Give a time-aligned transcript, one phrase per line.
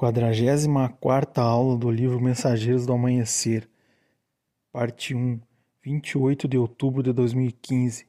[0.00, 3.68] Quadragésima quarta aula do livro Mensageiros do Amanhecer,
[4.72, 5.38] parte 1,
[5.84, 8.06] 28 de outubro de 2015.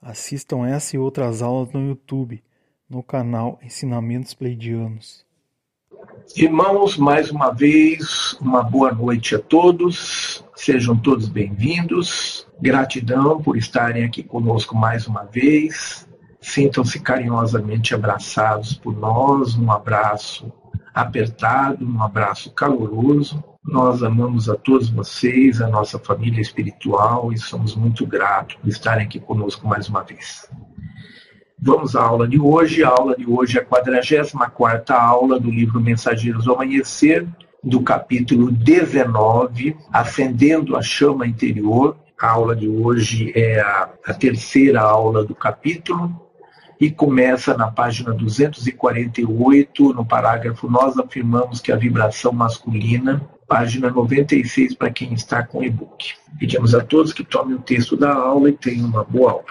[0.00, 2.42] Assistam essa e outras aulas no YouTube,
[2.88, 5.26] no canal Ensinamentos Pleidianos.
[6.34, 10.42] Irmãos, mais uma vez, uma boa noite a todos.
[10.54, 12.48] Sejam todos bem-vindos.
[12.58, 16.08] Gratidão por estarem aqui conosco mais uma vez.
[16.40, 19.54] Sintam-se carinhosamente abraçados por nós.
[19.54, 20.50] Um abraço
[20.96, 23.44] apertado, um abraço caloroso.
[23.62, 29.04] Nós amamos a todos vocês, a nossa família espiritual e somos muito gratos por estarem
[29.04, 30.50] aqui conosco mais uma vez.
[31.58, 32.82] Vamos à aula de hoje.
[32.82, 37.26] A aula de hoje é a 44 aula do livro Mensageiros do Amanhecer,
[37.62, 41.94] do capítulo 19, Acendendo a Chama Interior.
[42.18, 46.25] A aula de hoje é a, a terceira aula do capítulo,
[46.80, 54.74] e começa na página 248, no parágrafo Nós afirmamos que a vibração masculina, página 96
[54.74, 56.14] para quem está com e-book.
[56.38, 59.44] Pedimos a todos que tomem o texto da aula e tenham uma boa aula.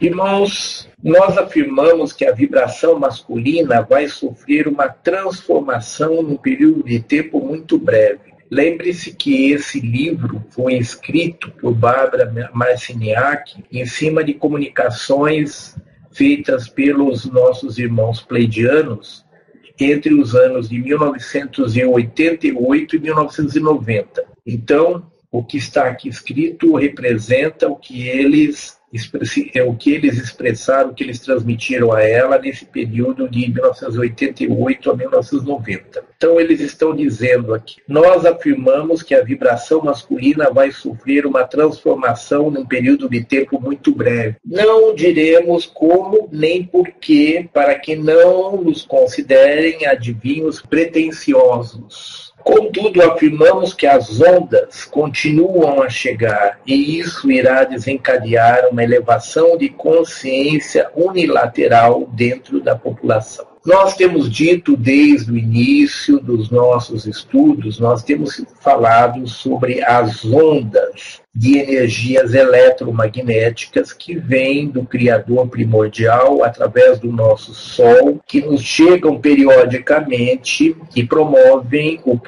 [0.00, 7.38] Irmãos, nós afirmamos que a vibração masculina vai sofrer uma transformação num período de tempo
[7.38, 8.34] muito breve.
[8.50, 15.76] Lembre-se que esse livro foi escrito por Bárbara Marciniak em cima de comunicações
[16.14, 19.24] feitas pelos nossos irmãos pleidianos
[19.78, 24.24] entre os anos de 1988 e 1990.
[24.46, 28.78] Então, o que está aqui escrito representa o que eles
[29.54, 34.90] é o que eles expressaram, o que eles transmitiram a ela nesse período de 1988
[34.90, 36.04] a 1990.
[36.16, 42.50] Então, eles estão dizendo aqui: nós afirmamos que a vibração masculina vai sofrer uma transformação
[42.50, 44.36] num período de tempo muito breve.
[44.44, 52.33] Não diremos como nem porquê, para que não nos considerem adivinhos pretensiosos.
[52.44, 59.70] Contudo, afirmamos que as ondas continuam a chegar e isso irá desencadear uma elevação de
[59.70, 63.53] consciência unilateral dentro da população.
[63.64, 71.24] Nós temos dito desde o início dos nossos estudos, nós temos falado sobre as ondas
[71.34, 79.18] de energias eletromagnéticas que vêm do Criador primordial através do nosso Sol, que nos chegam
[79.18, 82.20] periodicamente e promovem o,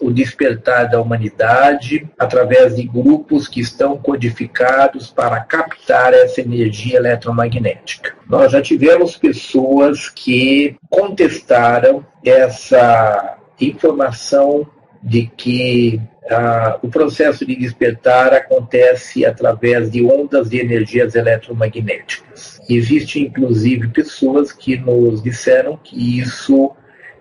[0.00, 8.14] o despertar da humanidade através de grupos que estão codificados para captar essa energia eletromagnética.
[8.26, 14.64] Nós já tivemos pessoas que contestaram essa informação
[15.02, 16.00] de que
[16.30, 22.60] ah, o processo de despertar acontece através de ondas de energias eletromagnéticas.
[22.70, 26.70] Existem, inclusive, pessoas que nos disseram que isso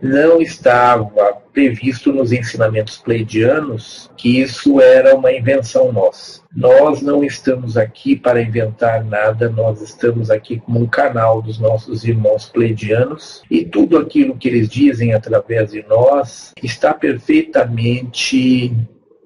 [0.03, 6.41] não estava previsto nos ensinamentos pleidianos, que isso era uma invenção nossa.
[6.53, 12.03] Nós não estamos aqui para inventar nada, nós estamos aqui como um canal dos nossos
[12.03, 18.75] irmãos pleidianos e tudo aquilo que eles dizem através de nós está perfeitamente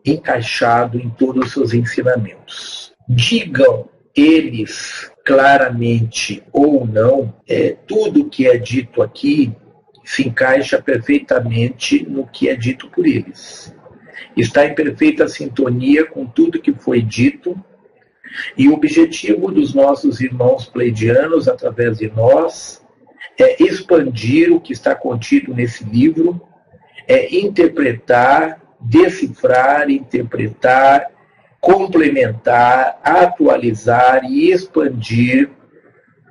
[0.06, 2.94] encaixado em todos os seus ensinamentos.
[3.10, 9.54] Digam eles claramente ou não, é, tudo que é dito aqui
[10.08, 13.76] se encaixa perfeitamente no que é dito por eles.
[14.38, 17.62] Está em perfeita sintonia com tudo que foi dito,
[18.58, 22.82] e o objetivo dos nossos irmãos pleidianos, através de nós,
[23.38, 26.42] é expandir o que está contido nesse livro,
[27.06, 31.06] é interpretar, decifrar, interpretar,
[31.60, 35.50] complementar, atualizar e expandir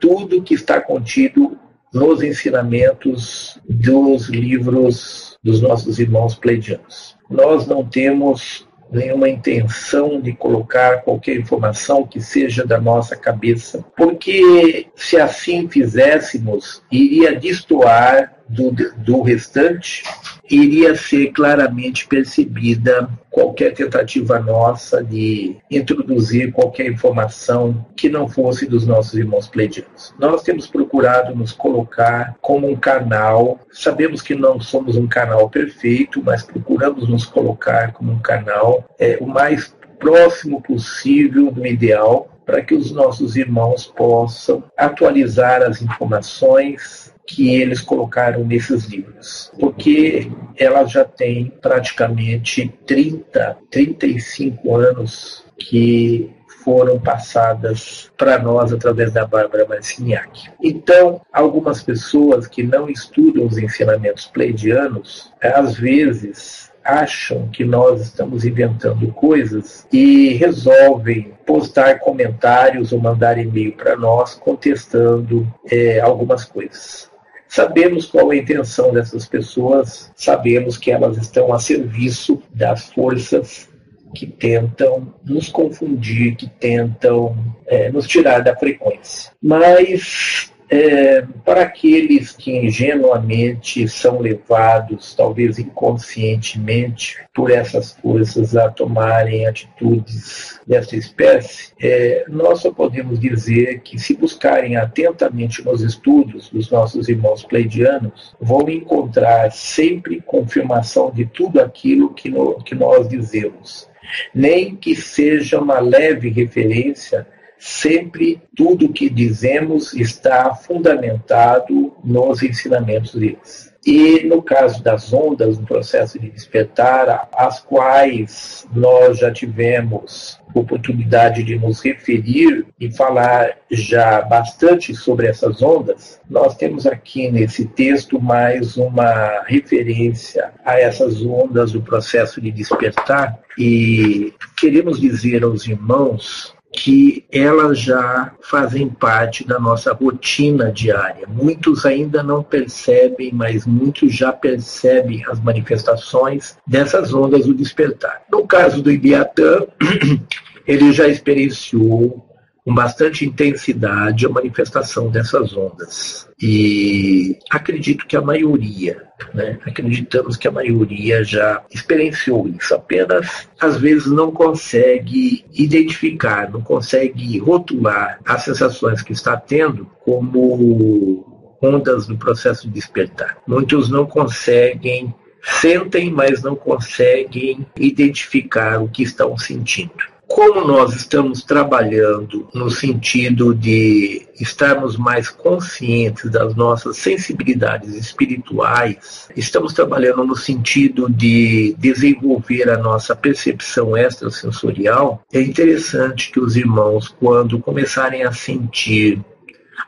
[0.01, 1.59] tudo que está contido
[1.97, 11.03] nos ensinamentos dos livros dos nossos irmãos pleidianos nós não temos nenhuma intenção de colocar
[11.03, 19.23] qualquer informação que seja da nossa cabeça, porque se assim fizéssemos, iria destoar do, do
[19.23, 20.03] restante,
[20.49, 28.87] iria ser claramente percebida qualquer tentativa nossa de introduzir qualquer informação que não fosse dos
[28.87, 30.15] nossos irmãos pleidianos.
[30.19, 36.23] Nós temos procurado nos colocar como um canal, sabemos que não somos um canal perfeito,
[36.25, 42.63] mas procuramos nos colocar como um canal é, o mais próximo possível do ideal para
[42.63, 50.85] que os nossos irmãos possam atualizar as informações que eles colocaram nesses livros, porque ela
[50.85, 56.31] já tem praticamente 30, 35 anos que
[56.67, 60.51] foram passadas para nós através da Bárbara Marciniak.
[60.61, 68.45] Então, algumas pessoas que não estudam os ensinamentos pleidianos, às vezes acham que nós estamos
[68.45, 77.11] inventando coisas e resolvem postar comentários ou mandar e-mail para nós contestando é, algumas coisas.
[77.49, 83.69] Sabemos qual é a intenção dessas pessoas, sabemos que elas estão a serviço das forças
[84.15, 89.31] que tentam nos confundir, que tentam é, nos tirar da frequência.
[89.43, 99.47] Mas é, para aqueles que ingenuamente são levados, talvez inconscientemente, por essas forças a tomarem
[99.47, 106.71] atitudes dessa espécie, é, nós só podemos dizer que, se buscarem atentamente nos estudos dos
[106.71, 113.89] nossos irmãos pleidianos, vão encontrar sempre confirmação de tudo aquilo que, no, que nós dizemos.
[114.35, 117.27] Nem que seja uma leve referência
[117.59, 123.75] sempre tudo o que dizemos está fundamentado nos ensinamentos deles.
[123.87, 131.45] E no caso das ondas, no processo de despertar, as quais nós já tivemos oportunidade
[131.45, 138.21] de nos referir e falar já bastante sobre essas ondas, nós temos aqui nesse texto
[138.21, 146.56] mais uma referência a essas ondas do processo de despertar e queremos dizer aos irmãos
[146.77, 151.27] que elas já fazem parte da nossa rotina diária.
[151.27, 158.23] Muitos ainda não percebem, mas muitos já percebem as manifestações dessas ondas do despertar.
[158.31, 159.67] No caso do Ibiatã,
[160.69, 162.26] ele já experienciou
[162.67, 166.29] com bastante intensidade a manifestação dessas ondas.
[166.43, 173.77] E acredito que a maioria, né, acreditamos que a maioria já experienciou isso, apenas às
[173.77, 182.19] vezes não consegue identificar, não consegue rotular as sensações que está tendo como ondas no
[182.19, 183.39] processo de despertar.
[183.47, 185.15] Muitos não conseguem
[185.61, 190.16] sentem, mas não conseguem identificar o que estão sentindo.
[190.29, 199.73] Como nós estamos trabalhando no sentido de estarmos mais conscientes das nossas sensibilidades espirituais, estamos
[199.73, 207.61] trabalhando no sentido de desenvolver a nossa percepção extrasensorial, é interessante que os irmãos, quando
[207.61, 209.25] começarem a sentir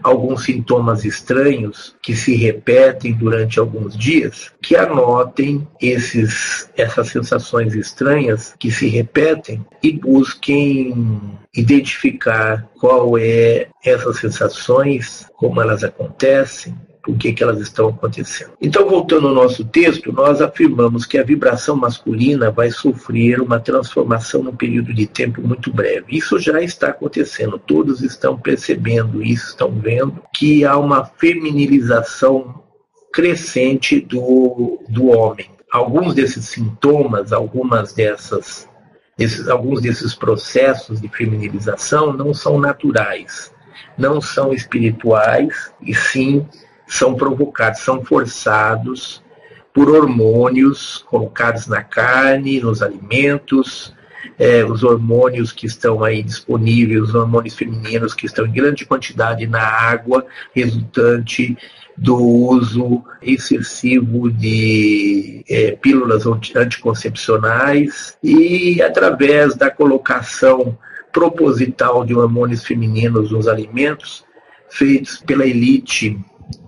[0.02, 8.54] alguns sintomas estranhos que se repetem durante alguns dias, que anotem esses, essas sensações estranhas
[8.58, 16.74] que se repetem e busquem identificar qual é essas sensações, como elas acontecem,
[17.08, 18.50] por que, que elas estão acontecendo.
[18.60, 24.42] Então, voltando ao nosso texto, nós afirmamos que a vibração masculina vai sofrer uma transformação
[24.42, 26.04] num período de tempo muito breve.
[26.18, 32.62] Isso já está acontecendo, todos estão percebendo isso, estão vendo que há uma feminilização
[33.10, 35.50] crescente do, do homem.
[35.72, 38.68] Alguns desses sintomas, algumas dessas,
[39.18, 43.50] esses, alguns desses processos de feminilização não são naturais,
[43.96, 46.46] não são espirituais, e sim
[46.88, 49.22] são provocados, são forçados
[49.72, 53.94] por hormônios colocados na carne, nos alimentos,
[54.38, 59.46] é, os hormônios que estão aí disponíveis, os hormônios femininos que estão em grande quantidade
[59.46, 61.56] na água, resultante
[61.96, 66.24] do uso excessivo de é, pílulas
[66.54, 70.78] anticoncepcionais e através da colocação
[71.12, 74.24] proposital de hormônios femininos nos alimentos
[74.70, 76.18] feitos pela elite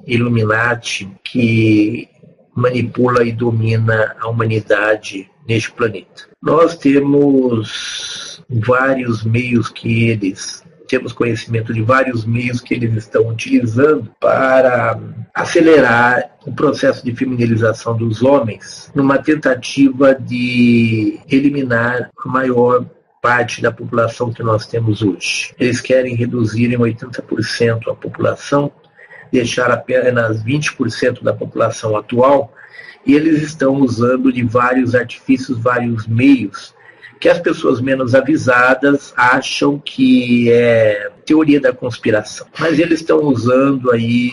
[0.06, 2.08] Illuminati que
[2.54, 6.28] manipula e domina a humanidade neste planeta.
[6.42, 14.10] Nós temos vários meios que eles temos conhecimento de vários meios que eles estão utilizando
[14.18, 14.98] para
[15.32, 22.84] acelerar o processo de feminilização dos homens, numa tentativa de eliminar a maior
[23.22, 25.54] parte da população que nós temos hoje.
[25.60, 28.72] Eles querem reduzir em 80% a população
[29.32, 32.52] deixar apenas 20% da população atual,
[33.06, 36.74] eles estão usando de vários artifícios, vários meios,
[37.18, 42.46] que as pessoas menos avisadas acham que é teoria da conspiração.
[42.58, 44.32] Mas eles estão usando aí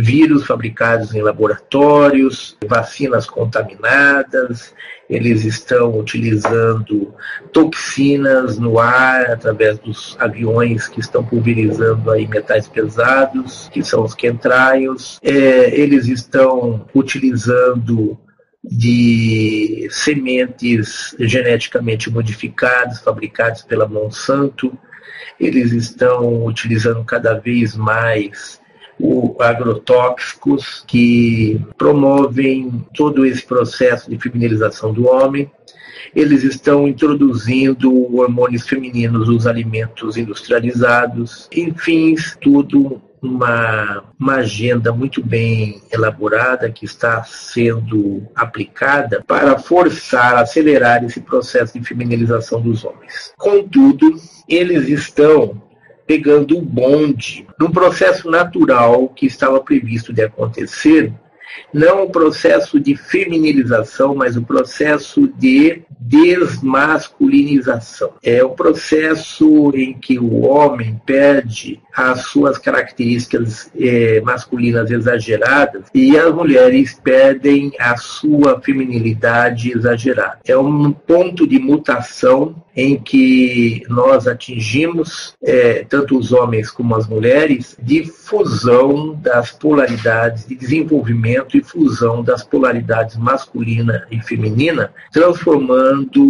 [0.00, 4.72] vírus fabricados em laboratórios, vacinas contaminadas,
[5.10, 7.14] eles estão utilizando
[7.52, 14.14] toxinas no ar através dos aviões que estão pulverizando aí metais pesados, que são os
[14.14, 15.18] quentraios.
[15.22, 18.18] É, eles estão utilizando
[18.62, 24.76] de sementes geneticamente modificadas, fabricadas pela Monsanto,
[25.40, 28.60] eles estão utilizando cada vez mais
[28.98, 35.50] o agrotóxicos que promovem todo esse processo de feminilização do homem.
[36.14, 41.48] Eles estão introduzindo hormônios femininos nos alimentos industrializados.
[41.52, 51.04] Enfim, tudo uma, uma agenda muito bem elaborada que está sendo aplicada para forçar, acelerar
[51.04, 53.32] esse processo de feminilização dos homens.
[53.36, 54.14] Contudo,
[54.48, 55.60] eles estão
[56.08, 61.12] pegando o bonde num processo natural que estava previsto de acontecer,
[61.72, 68.12] não o processo de feminilização, mas o processo de desmasculinização.
[68.22, 76.16] É o processo em que o homem perde as suas características é, masculinas exageradas e
[76.16, 80.38] as mulheres perdem a sua feminilidade exagerada.
[80.46, 87.08] É um ponto de mutação em que nós atingimos, é, tanto os homens como as
[87.08, 96.22] mulheres, de fusão das polaridades, de desenvolvimento e fusão das polaridades masculina e feminina, transformando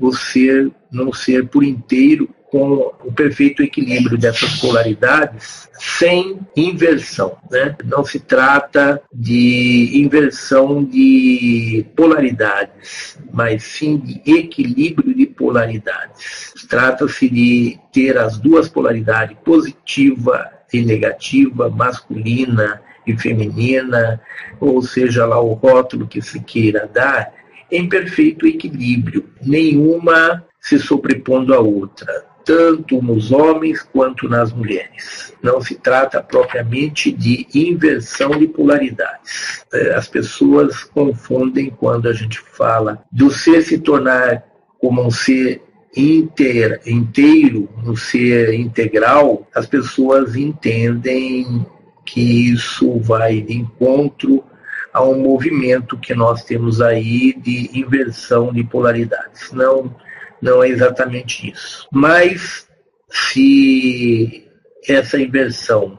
[0.00, 7.36] o ser num ser por inteiro com o perfeito equilíbrio dessas polaridades sem inversão.
[7.50, 7.76] Né?
[7.84, 16.52] Não se trata de inversão de polaridades, mas sim de equilíbrio de polaridades.
[16.68, 24.20] Trata-se de ter as duas polaridades, positiva e negativa, masculina e feminina,
[24.60, 27.32] ou seja lá o rótulo que se queira dar,
[27.70, 35.34] em perfeito equilíbrio, nenhuma se sobrepondo à outra tanto nos homens quanto nas mulheres.
[35.42, 39.66] Não se trata propriamente de inversão de polaridades.
[39.72, 44.44] É, as pessoas confundem quando a gente fala do ser se tornar
[44.80, 45.60] como um ser
[45.96, 51.66] inteiro, inteiro, um ser integral, as pessoas entendem
[52.04, 54.44] que isso vai de encontro
[54.92, 59.50] a um movimento que nós temos aí de inversão de polaridades.
[59.52, 59.92] Não
[60.40, 61.86] não é exatamente isso.
[61.92, 62.66] Mas
[63.10, 64.46] se
[64.88, 65.98] essa inversão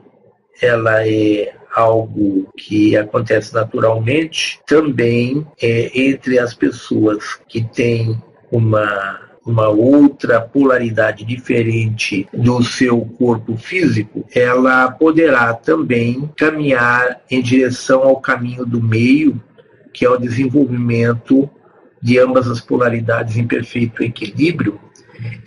[0.61, 9.69] ela é algo que acontece naturalmente, também é entre as pessoas que têm uma uma
[9.69, 18.65] outra polaridade diferente do seu corpo físico, ela poderá também caminhar em direção ao caminho
[18.65, 19.41] do meio,
[19.93, 21.49] que é o desenvolvimento
[22.01, 24.79] de ambas as polaridades em perfeito equilíbrio,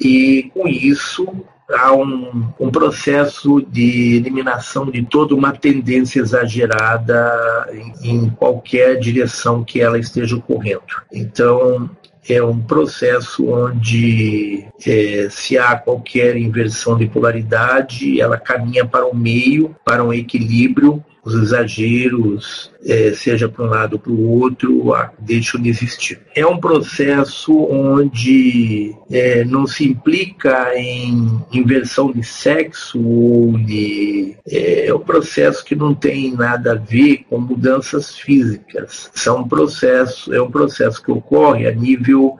[0.00, 7.68] e com isso há um, um, processo de eliminação de toda uma tendência exagerada
[8.02, 10.82] em, em qualquer direção que ela esteja ocorrendo.
[11.12, 11.88] Então,
[12.28, 19.16] é um processo onde, é, se há qualquer inversão de polaridade, ela caminha para o
[19.16, 24.92] meio, para um equilíbrio, os exageros, é, seja para um lado ou para o outro,
[25.18, 26.20] deixam de existir.
[26.34, 34.36] É um processo onde é, não se implica em inversão de sexo ou de.
[34.48, 39.10] É, é um processo que não tem nada a ver com mudanças físicas.
[39.14, 42.38] São processo, é um processo que ocorre a nível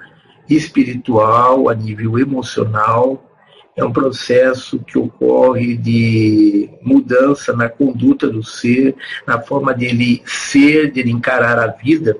[0.48, 3.29] espiritual, a nível emocional,
[3.76, 8.94] é um processo que ocorre de mudança na conduta do ser,
[9.26, 12.16] na forma dele ser, dele encarar a vida,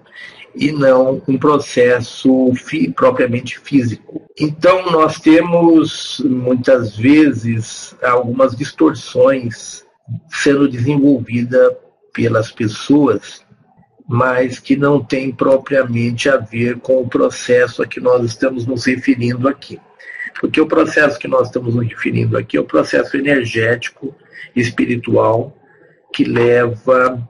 [0.54, 4.23] e não um processo fi, propriamente físico.
[4.38, 9.85] Então, nós temos muitas vezes algumas distorções
[10.28, 11.73] sendo desenvolvidas
[12.12, 13.45] pelas pessoas,
[14.09, 18.85] mas que não tem propriamente a ver com o processo a que nós estamos nos
[18.85, 19.78] referindo aqui.
[20.40, 24.16] Porque o processo que nós estamos nos referindo aqui é o processo energético,
[24.56, 25.54] espiritual,
[26.14, 27.28] que leva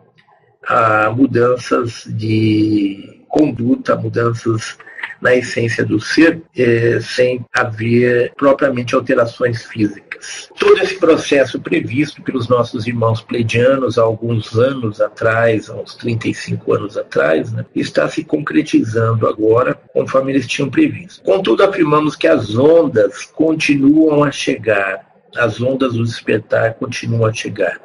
[0.64, 4.78] a mudanças de conduta, mudanças
[5.20, 10.09] na essência do ser, é, sem haver propriamente alterações físicas.
[10.58, 16.74] Todo esse processo previsto pelos nossos irmãos pleidianos há alguns anos atrás, há uns 35
[16.74, 21.22] anos atrás, né, está se concretizando agora conforme eles tinham previsto.
[21.22, 27.80] Contudo, afirmamos que as ondas continuam a chegar as ondas do despertar continuam a chegar.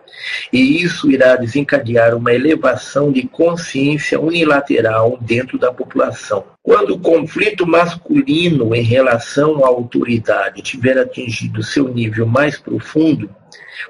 [0.52, 6.46] E isso irá desencadear uma elevação de consciência unilateral dentro da população.
[6.64, 13.30] Quando o conflito masculino em relação à autoridade tiver atingido seu nível mais profundo,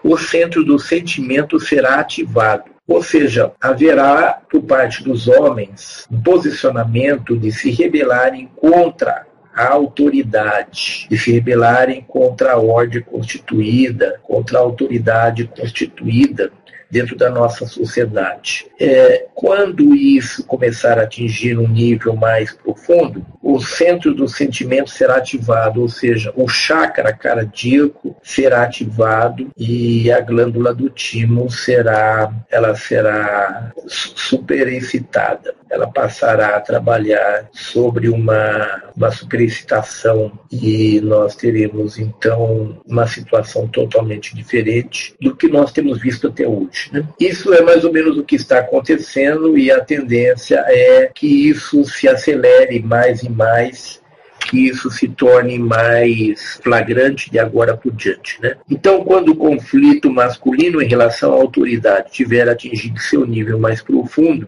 [0.04, 2.76] o centro do sentimento será ativado.
[2.88, 11.08] Ou seja, haverá por parte dos homens um posicionamento de se rebelarem contra a autoridade,
[11.10, 16.52] de se rebelarem contra a ordem constituída, contra a autoridade constituída
[16.90, 18.68] dentro da nossa sociedade.
[18.80, 25.18] É, quando isso começar a atingir um nível mais profundo, o centro do sentimento será
[25.18, 32.76] ativado, ou seja, o chakra cardíaco será ativado e a glândula do timo será, ela
[32.76, 35.54] será superexcitada.
[35.70, 44.36] Ela passará a trabalhar sobre uma, uma superexcitação e nós teremos então uma situação totalmente
[44.36, 46.75] diferente do que nós temos visto até hoje.
[46.92, 47.04] Né?
[47.20, 51.84] Isso é mais ou menos o que está acontecendo e a tendência é que isso
[51.86, 54.04] se acelere mais e mais
[54.50, 58.40] que isso se torne mais flagrante de agora por diante.
[58.42, 58.56] Né?
[58.70, 64.48] Então, quando o conflito masculino em relação à autoridade tiver atingido seu nível mais profundo,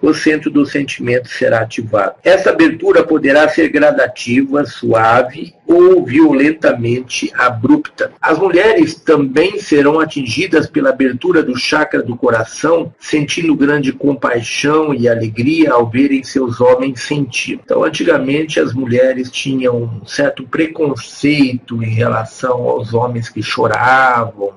[0.00, 2.14] o centro do sentimento será ativado.
[2.24, 8.12] Essa abertura poderá ser gradativa, suave ou violentamente abrupta.
[8.20, 15.08] As mulheres também serão atingidas pela abertura do chakra do coração, sentindo grande compaixão e
[15.08, 17.60] alegria ao verem seus homens sentir.
[17.64, 24.52] Então, antigamente as mulheres tinham um certo preconceito em relação aos homens que choravam,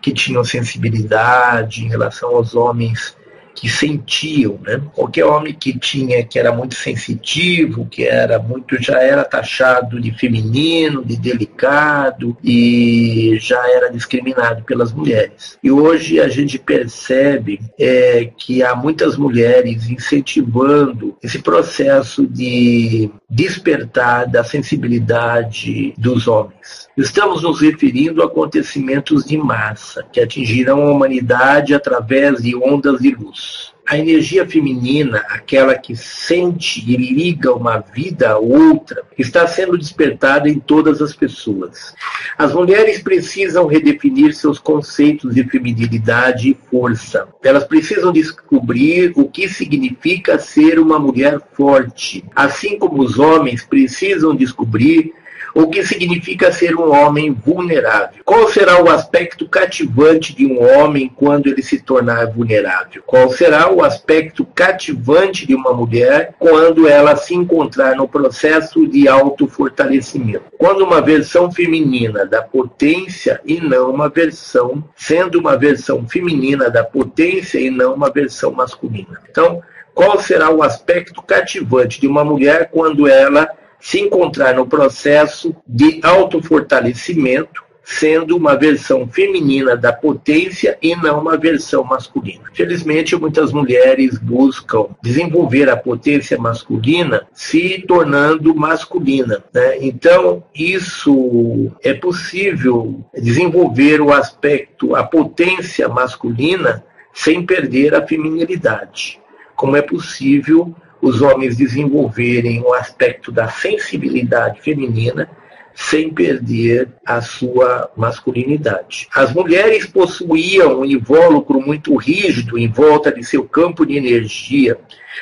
[0.00, 3.16] que tinham sensibilidade em relação aos homens
[3.60, 4.80] que sentiam, né?
[4.94, 10.12] Qualquer homem que tinha, que era muito sensitivo, que era muito, já era taxado de
[10.12, 15.58] feminino, de delicado e já era discriminado pelas mulheres.
[15.62, 24.28] E hoje a gente percebe é, que há muitas mulheres incentivando esse processo de despertar
[24.28, 26.87] da sensibilidade dos homens.
[26.98, 33.14] Estamos nos referindo a acontecimentos de massa que atingirão a humanidade através de ondas de
[33.14, 33.72] luz.
[33.86, 40.48] A energia feminina, aquela que sente e liga uma vida a outra, está sendo despertada
[40.48, 41.94] em todas as pessoas.
[42.36, 47.28] As mulheres precisam redefinir seus conceitos de feminilidade e força.
[47.44, 54.34] Elas precisam descobrir o que significa ser uma mulher forte, assim como os homens precisam
[54.34, 55.14] descobrir
[55.54, 58.20] o que significa ser um homem vulnerável.
[58.24, 63.02] Qual será o aspecto cativante de um homem quando ele se tornar vulnerável?
[63.06, 69.08] Qual será o aspecto cativante de uma mulher quando ela se encontrar no processo de
[69.08, 70.44] autofortalecimento?
[70.58, 76.84] Quando uma versão feminina da potência e não uma versão, sendo uma versão feminina da
[76.84, 79.20] potência e não uma versão masculina.
[79.30, 79.62] Então,
[79.94, 83.48] qual será o aspecto cativante de uma mulher quando ela
[83.80, 91.38] se encontrar no processo de autofortalecimento, sendo uma versão feminina da potência e não uma
[91.38, 92.44] versão masculina.
[92.52, 99.42] Felizmente, muitas mulheres buscam desenvolver a potência masculina se tornando masculina.
[99.54, 99.78] Né?
[99.80, 109.18] Então, isso é possível desenvolver o aspecto, a potência masculina, sem perder a feminilidade.
[109.56, 115.28] Como é possível os homens desenvolverem o aspecto da sensibilidade feminina
[115.74, 119.08] sem perder a sua masculinidade.
[119.14, 124.76] As mulheres possuíam um invólucro muito rígido em volta de seu campo de energia,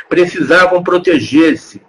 [0.09, 1.83] precisavam proteger-se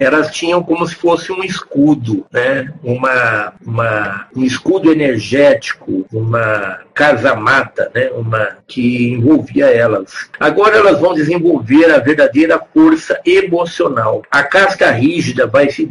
[0.00, 2.72] elas tinham como se fosse um escudo, né?
[2.82, 8.08] uma, uma, um escudo energético, uma casa-mata, né?
[8.14, 10.30] uma, que envolvia elas.
[10.40, 14.22] Agora elas vão desenvolver a verdadeira força emocional.
[14.30, 15.86] A casca rígida vai se,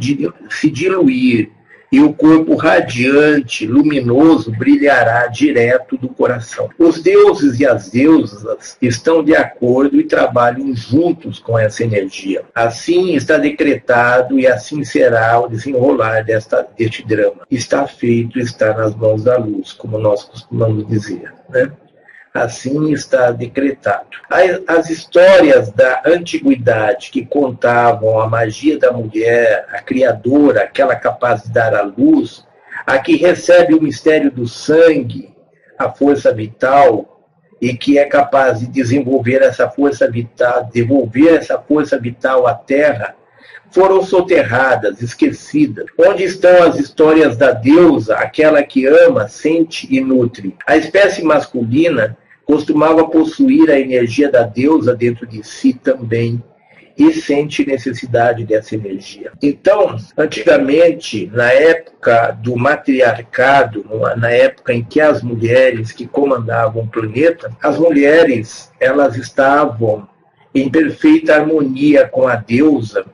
[0.50, 1.52] se diluir
[1.90, 6.68] e o corpo radiante, luminoso, brilhará direto do coração.
[6.78, 12.42] Os deuses e as deusas estão de acordo e trabalham juntos com essa energia.
[12.54, 17.46] Assim está decretado e assim será o desenrolar desta, deste drama.
[17.50, 21.32] Está feito, está nas mãos da luz, como nós costumamos dizer.
[21.48, 21.70] Né?
[22.32, 24.08] Assim está decretado.
[24.66, 31.50] As histórias da antiguidade que contavam a magia da mulher, a criadora, aquela capaz de
[31.50, 32.46] dar a luz,
[32.86, 35.34] a que recebe o mistério do sangue,
[35.78, 37.10] a força vital,
[37.60, 43.14] e que é capaz de desenvolver essa força vital, devolver essa força vital à Terra,
[43.70, 45.86] foram soterradas, esquecidas.
[45.98, 50.56] Onde estão as histórias da deusa, aquela que ama, sente e nutre?
[50.66, 56.42] A espécie masculina costumava possuir a energia da deusa dentro de si também
[56.98, 59.32] e sente necessidade dessa energia.
[59.40, 66.88] Então, antigamente, na época do matriarcado, na época em que as mulheres que comandavam o
[66.88, 70.06] planeta, as mulheres elas estavam
[70.54, 73.06] em perfeita harmonia com a deusa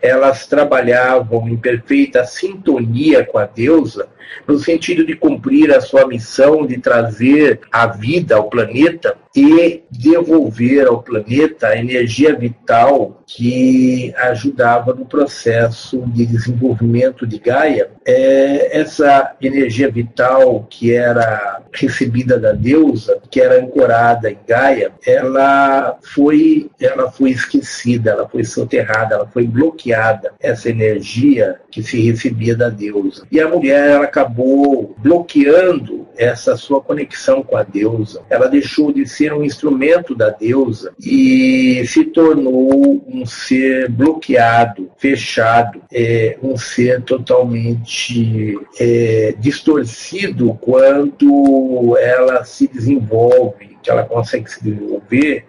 [0.00, 4.08] elas trabalhavam em perfeita sintonia com a deusa,
[4.46, 10.86] no sentido de cumprir a sua missão de trazer a vida ao planeta e devolver
[10.88, 17.90] ao planeta a energia vital que ajudava no processo de desenvolvimento de Gaia.
[18.04, 25.96] É essa energia vital que era recebida da deusa, que era ancorada em Gaia, ela
[26.02, 32.56] foi, ela foi esquecida, ela foi soterrada, ela foi bloqueada, essa energia que se recebia
[32.56, 33.24] da deusa.
[33.30, 38.22] E a mulher ela acabou bloqueando essa sua conexão com a deusa.
[38.28, 45.80] Ela deixou de ser um instrumento da deusa e se tornou um ser bloqueado, fechado,
[45.90, 55.46] é, um ser totalmente é, distorcido quando ela se desenvolve, que ela consegue se desenvolver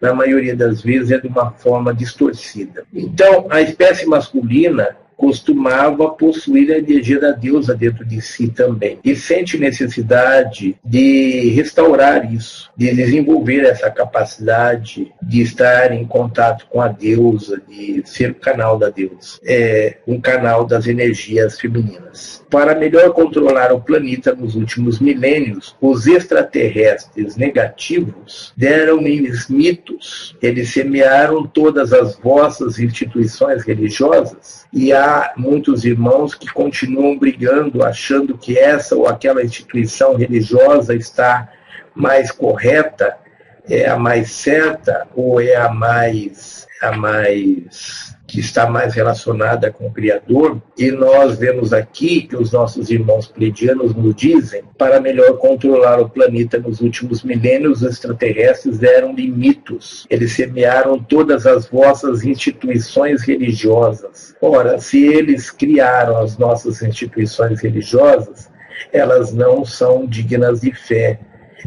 [0.00, 2.84] na maioria das vezes é de uma forma distorcida.
[2.92, 8.98] Então, a espécie masculina costumava possuir a energia da deusa dentro de si também.
[9.04, 16.80] E sente necessidade de restaurar isso, de desenvolver essa capacidade de estar em contato com
[16.80, 22.43] a deusa, de ser o canal da deusa, é um canal das energias femininas.
[22.54, 30.36] Para melhor controlar o planeta nos últimos milênios, os extraterrestres negativos deram-lhes mitos.
[30.40, 38.38] Eles semearam todas as vossas instituições religiosas e há muitos irmãos que continuam brigando, achando
[38.38, 41.50] que essa ou aquela instituição religiosa está
[41.92, 43.16] mais correta,
[43.68, 49.86] é a mais certa ou é a mais a mais que está mais relacionada com
[49.86, 55.38] o Criador, e nós vemos aqui que os nossos irmãos pleidianos nos dizem, para melhor
[55.38, 60.04] controlar o planeta nos últimos milênios, os extraterrestres deram limitos.
[60.10, 64.34] Eles semearam todas as vossas instituições religiosas.
[64.42, 68.50] Ora, se eles criaram as nossas instituições religiosas,
[68.92, 71.20] elas não são dignas de fé,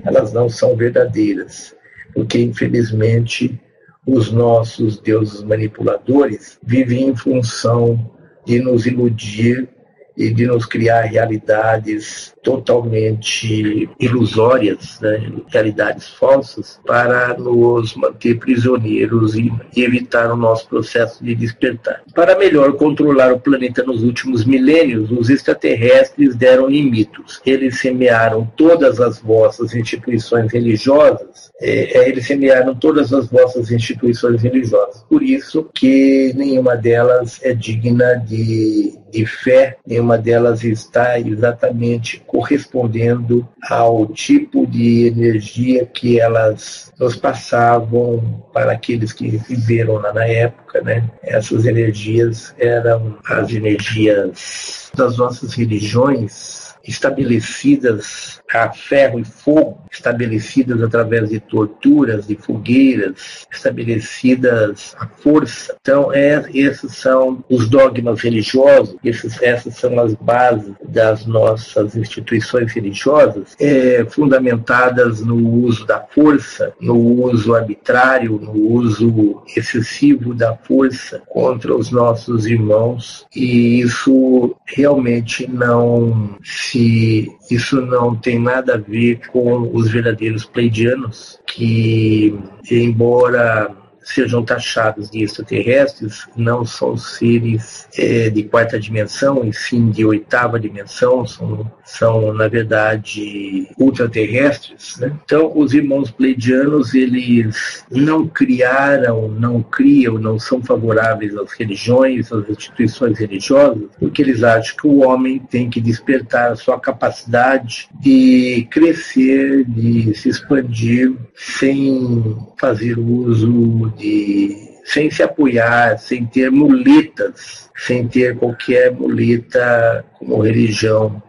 [0.04, 1.74] elas não são verdadeiras,
[2.14, 3.58] porque infelizmente
[4.08, 8.10] os nossos deuses manipuladores vivem em função
[8.46, 9.68] de nos iludir
[10.16, 15.34] e de nos criar realidades totalmente ilusórias, né?
[15.48, 22.04] realidades falsas, para nos manter prisioneiros e evitar o nosso processo de despertar.
[22.16, 27.42] Para melhor controlar o planeta nos últimos milênios, os extraterrestres deram limites.
[27.46, 34.42] Eles semearam todas as vossas instituições religiosas, é, é, eles semearam todas as vossas instituições
[34.42, 35.04] religiosas.
[35.10, 43.48] Por isso que nenhuma delas é digna de, de fé, nenhuma delas está exatamente correspondendo
[43.68, 50.80] ao tipo de energia que elas nos passavam para aqueles que viveram lá na época,
[50.82, 51.10] né?
[51.24, 61.30] Essas energias eram as energias das nossas religiões estabelecidas a ferro e fogo, estabelecidas através
[61.30, 65.76] de torturas, de fogueiras, estabelecidas à força.
[65.82, 72.72] Então, é, esses são os dogmas religiosos, esses, essas são as bases das nossas instituições
[72.74, 81.22] religiosas, é, fundamentadas no uso da força, no uso arbitrário, no uso excessivo da força
[81.28, 89.22] contra os nossos irmãos, e isso realmente não se isso não tem nada a ver
[89.28, 92.38] com os verdadeiros pleidianos, que,
[92.70, 93.76] embora
[94.08, 100.60] sejam taxados de extraterrestres não são seres é, de quarta dimensão, e sim de oitava
[100.60, 104.98] dimensão, são, são na verdade ultraterrestres.
[104.98, 105.14] Né?
[105.26, 112.50] Então, os irmãos pleidianos eles não criaram, não criam, não são favoráveis às religiões, às
[112.50, 118.68] instituições religiosas, porque eles acham que o homem tem que despertar a sua capacidade de
[118.72, 128.08] crescer, de se expandir sem fazer uso de sem se apoiar, sem ter muletas, sem
[128.08, 131.22] ter qualquer muleta como religião,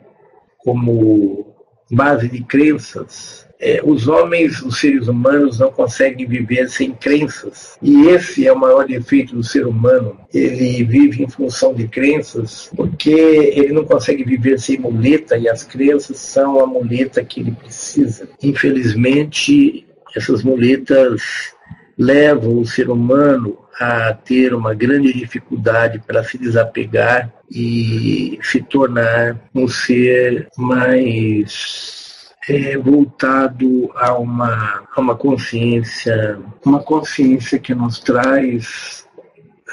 [0.59, 1.55] como
[1.91, 3.47] base de crenças.
[3.61, 7.77] É, os homens, os seres humanos, não conseguem viver sem crenças.
[7.83, 10.17] E esse é o maior defeito do ser humano.
[10.33, 15.65] Ele vive em função de crenças, porque ele não consegue viver sem muleta, e as
[15.65, 18.29] crenças são a muleta que ele precisa.
[18.41, 21.53] Infelizmente, essas muletas
[21.97, 29.39] levam o ser humano a ter uma grande dificuldade para se desapegar e se tornar
[29.55, 39.07] um ser mais é, voltado a uma, a uma consciência, uma consciência que nos traz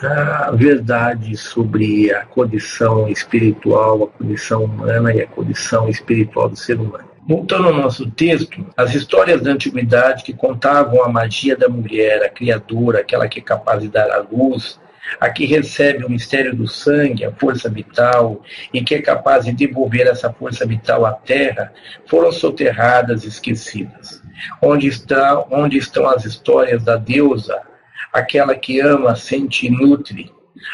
[0.03, 6.79] a verdade sobre a condição espiritual, a condição humana e a condição espiritual do ser
[6.79, 7.14] humano.
[7.27, 12.29] Voltando ao nosso texto, as histórias da antiguidade que contavam a magia da mulher, a
[12.29, 14.79] criadora, aquela que é capaz de dar a luz,
[15.19, 19.53] a que recebe o mistério do sangue, a força vital, e que é capaz de
[19.53, 21.73] devolver essa força vital à terra,
[22.05, 24.21] foram soterradas e esquecidas.
[24.61, 27.59] Onde, está, onde estão as histórias da deusa,
[28.13, 30.31] aquela que ama, sente e nutre,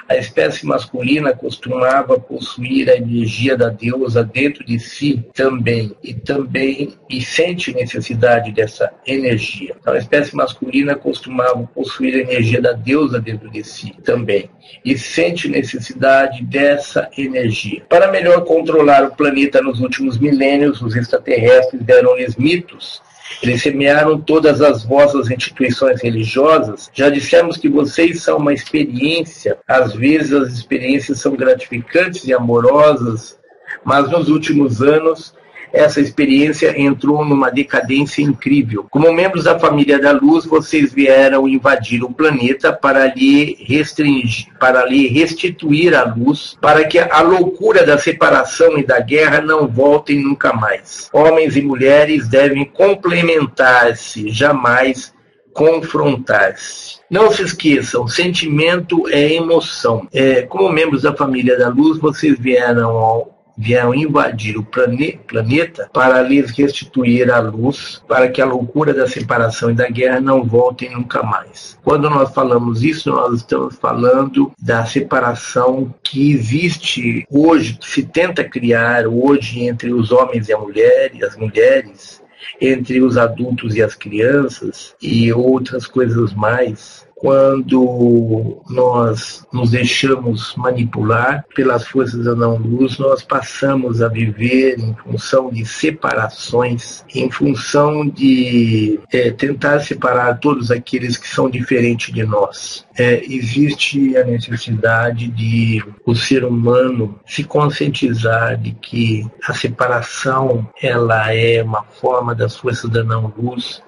[0.08, 6.94] a espécie masculina costumava possuir a energia da deusa dentro de si também, e também
[7.10, 9.76] e sente necessidade dessa energia.
[9.80, 14.50] Então, a espécie masculina costumava possuir a energia da deusa dentro de si também,
[14.84, 17.84] e sente necessidade dessa energia.
[17.88, 23.02] Para melhor controlar o planeta nos últimos milênios, os extraterrestres deram-lhes mitos
[23.42, 26.90] eles semearam todas as vossas instituições religiosas.
[26.94, 33.40] Já dissemos que vocês são uma experiência, às vezes as experiências são gratificantes e amorosas,
[33.84, 35.34] mas nos últimos anos
[35.74, 38.86] essa experiência entrou numa decadência incrível.
[38.90, 44.86] Como membros da família da luz, vocês vieram invadir o planeta para lhe restringir, para
[44.86, 50.22] lhe restituir a luz, para que a loucura da separação e da guerra não voltem
[50.22, 51.10] nunca mais.
[51.14, 55.14] Homens e mulheres devem complementar-se, jamais
[55.54, 57.00] confrontar-se.
[57.10, 60.08] Não se esqueçam, sentimento é emoção.
[60.14, 65.88] É, como membros da família da luz, vocês vieram ao vieram invadir o plane planeta
[65.94, 70.44] para lhes restituir a luz, para que a loucura da separação e da guerra não
[70.44, 71.78] voltem nunca mais.
[71.84, 78.44] Quando nós falamos isso, nós estamos falando da separação que existe hoje, que se tenta
[78.44, 82.20] criar hoje entre os homens e a mulher e as mulheres,
[82.60, 91.46] entre os adultos e as crianças e outras coisas mais quando nós nos deixamos manipular
[91.56, 99.00] pelas forças da não-luz, nós passamos a viver em função de separações, em função de
[99.14, 102.88] é, tentar separar todos aqueles que são diferentes de nós.
[102.98, 111.32] É, existe a necessidade de o ser humano se conscientizar de que a separação ela
[111.32, 113.84] é uma forma das forças da não-luz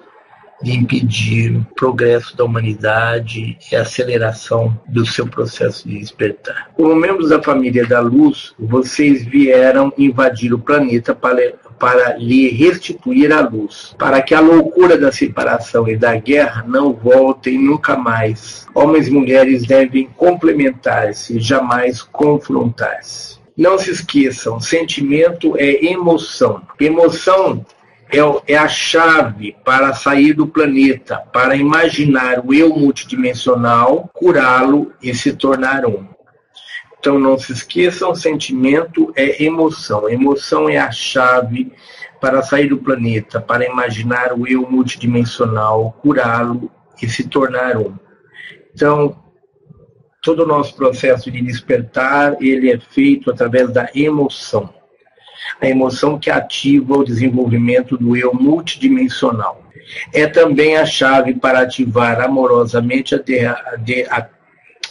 [0.62, 6.70] de impedir o progresso da humanidade e a aceleração do seu processo de despertar.
[6.74, 13.32] Como membros da família da luz, vocês vieram invadir o planeta para, para lhe restituir
[13.32, 18.66] a luz, para que a loucura da separação e da guerra não voltem nunca mais.
[18.74, 23.34] Homens e mulheres devem complementar-se, jamais confrontar-se.
[23.56, 26.62] Não se esqueçam, sentimento é emoção.
[26.80, 27.64] Emoção
[28.18, 35.14] é, é a chave para sair do planeta, para imaginar o eu multidimensional, curá-lo e
[35.14, 36.06] se tornar um.
[36.98, 40.08] Então não se esqueçam, sentimento é emoção.
[40.08, 41.72] Emoção é a chave
[42.20, 46.70] para sair do planeta, para imaginar o eu multidimensional, curá-lo
[47.02, 47.94] e se tornar um.
[48.72, 49.16] Então,
[50.22, 54.72] todo o nosso processo de despertar, ele é feito através da emoção
[55.60, 59.62] a emoção que ativa o desenvolvimento do eu multidimensional.
[60.12, 63.62] É também a chave para ativar amorosamente a terra,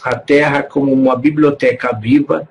[0.02, 2.48] a, terra como uma biblioteca viva,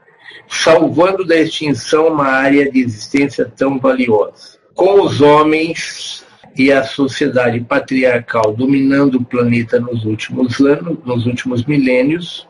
[0.47, 4.58] salvando da extinção uma área de existência tão valiosa.
[4.76, 11.65] Com os homens e a sociedade patriarcal dominando o planeta nos últimos anos, nos últimos
[11.65, 12.47] milênios,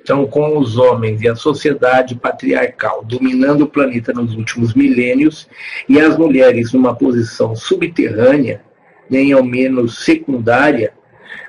[0.00, 5.48] então, com os homens e a sociedade patriarcal dominando o planeta nos últimos milênios
[5.88, 8.62] e as mulheres numa posição subterrânea,
[9.08, 10.92] nem ao menos secundária,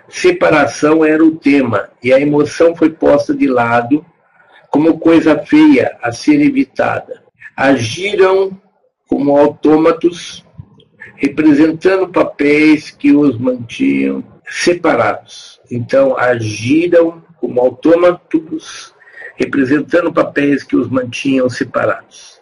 [0.08, 4.06] separação era o tema e a emoção foi posta de lado
[4.70, 7.24] como coisa feia a ser evitada.
[7.56, 8.60] Agiram
[9.08, 10.46] como autômatos,
[11.16, 15.60] representando papéis que os mantinham separados.
[15.72, 18.94] Então, agiram como autômatos,
[19.36, 22.40] representando papéis que os mantinham separados.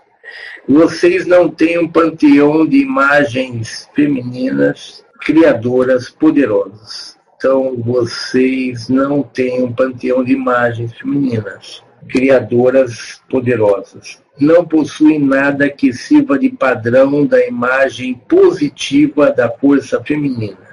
[0.67, 7.17] Vocês não têm um panteão de imagens femininas, criadoras, poderosas.
[7.37, 14.21] Então, vocês não têm um panteão de imagens femininas, criadoras, poderosas.
[14.39, 20.66] Não possuem nada que sirva de padrão da imagem positiva da força feminina.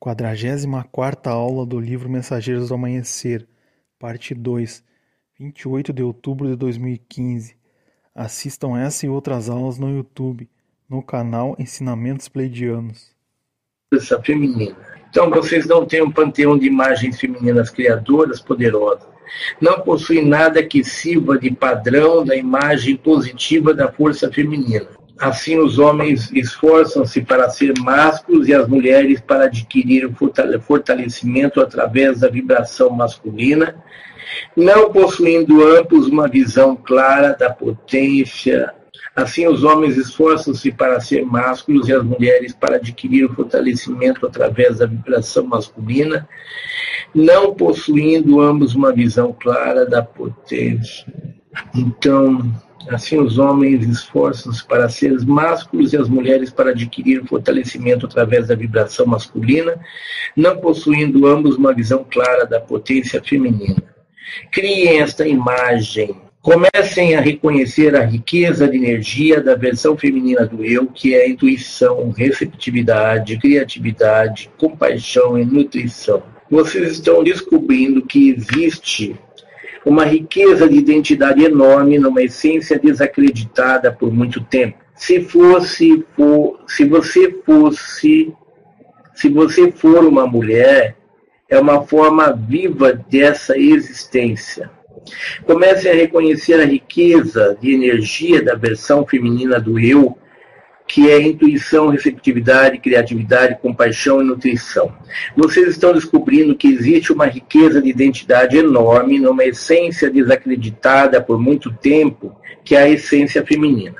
[0.00, 3.44] Quadragésima quarta aula do livro Mensageiros do Amanhecer,
[3.98, 4.84] parte 2,
[5.40, 7.56] 28 de outubro de 2015.
[8.14, 10.48] Assistam essa e outras aulas no YouTube,
[10.88, 13.12] no canal Ensinamentos Pleidianos.
[13.92, 14.76] Essa feminina
[15.10, 19.08] Então, vocês não têm um panteão de imagens femininas criadoras poderosas.
[19.60, 24.86] Não possuem nada que sirva de padrão da imagem positiva da força feminina.
[25.18, 30.14] Assim, os homens esforçam-se para ser másculos e as mulheres para adquirir o
[30.60, 33.74] fortalecimento através da vibração masculina,
[34.56, 38.72] não possuindo ambos uma visão clara da potência
[39.18, 44.78] Assim, os homens esforçam-se para ser másculos e as mulheres para adquirir o fortalecimento através
[44.78, 46.28] da vibração masculina,
[47.12, 51.04] não possuindo ambos uma visão clara da potência.
[51.74, 52.48] Então,
[52.88, 58.54] assim, os homens esforçam-se para ser másculos e as mulheres para adquirir fortalecimento através da
[58.54, 59.78] vibração masculina,
[60.36, 63.82] não possuindo ambos uma visão clara da potência feminina.
[64.50, 70.86] Criem esta imagem Comecem a reconhecer a riqueza de energia da versão feminina do eu,
[70.86, 76.22] que é intuição, receptividade, criatividade, compaixão e nutrição.
[76.50, 79.14] Vocês estão descobrindo que existe
[79.88, 84.76] uma riqueza de identidade enorme numa essência desacreditada por muito tempo.
[84.94, 88.30] Se fosse, for, se você fosse,
[89.14, 90.94] se você for uma mulher,
[91.48, 94.70] é uma forma viva dessa existência.
[95.46, 100.18] Comecem a reconhecer a riqueza de energia da versão feminina do eu,
[100.88, 104.90] que é intuição, receptividade, criatividade, compaixão e nutrição.
[105.36, 111.70] Vocês estão descobrindo que existe uma riqueza de identidade enorme numa essência desacreditada por muito
[111.70, 113.96] tempo, que é a essência feminina.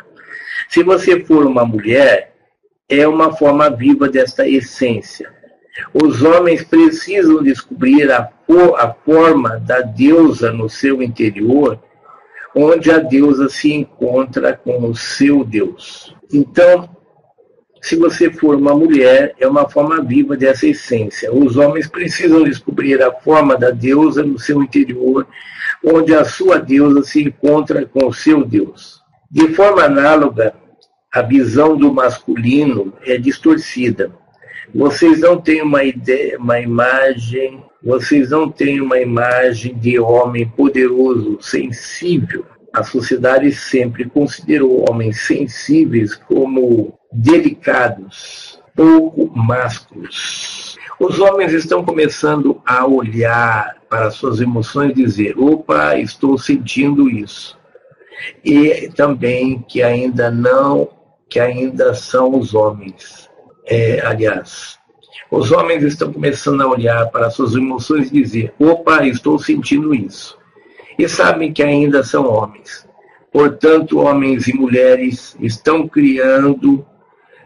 [0.67, 2.33] Se você for uma mulher,
[2.89, 5.31] é uma forma viva desta essência.
[5.93, 8.31] Os homens precisam descobrir a,
[8.79, 11.79] a forma da deusa no seu interior,
[12.55, 16.18] onde a deusa se encontra com o seu Deus.
[16.33, 16.89] Então,
[17.81, 21.33] se você for uma mulher, é uma forma viva dessa essência.
[21.33, 25.27] Os homens precisam descobrir a forma da deusa no seu interior,
[25.85, 29.01] onde a sua deusa se encontra com o seu Deus.
[29.31, 30.55] De forma análoga,
[31.13, 34.13] a visão do masculino é distorcida.
[34.75, 41.39] Vocês não têm uma ideia, uma imagem, vocês não têm uma imagem de homem poderoso,
[41.41, 42.45] sensível.
[42.79, 50.77] A sociedade sempre considerou homens sensíveis como delicados, pouco másculos.
[51.01, 57.59] Os homens estão começando a olhar para suas emoções e dizer: opa, estou sentindo isso.
[58.45, 60.89] E também que ainda não,
[61.29, 63.29] que ainda são os homens
[63.69, 64.79] é, aliás,
[65.31, 70.38] os homens estão começando a olhar para suas emoções e dizer: opa, estou sentindo isso.
[70.99, 72.89] E sabem que ainda são homens.
[73.33, 76.85] Portanto, homens e mulheres estão criando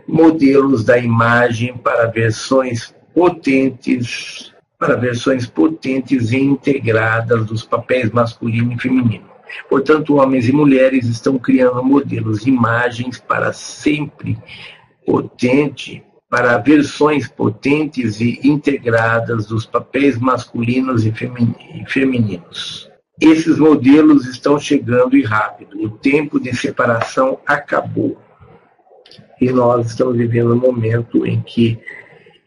[0.09, 8.81] modelos da imagem para versões potentes, para versões potentes e integradas dos papéis masculino e
[8.81, 9.31] feminino.
[9.69, 14.38] Portanto, homens e mulheres estão criando modelos, imagens para sempre
[15.05, 21.12] potente para versões potentes e integradas dos papéis masculinos e
[21.87, 22.92] femininos.
[23.20, 25.81] Esses modelos estão chegando e rápido.
[25.83, 28.16] O tempo de separação acabou.
[29.40, 31.79] E nós estamos vivendo um momento em que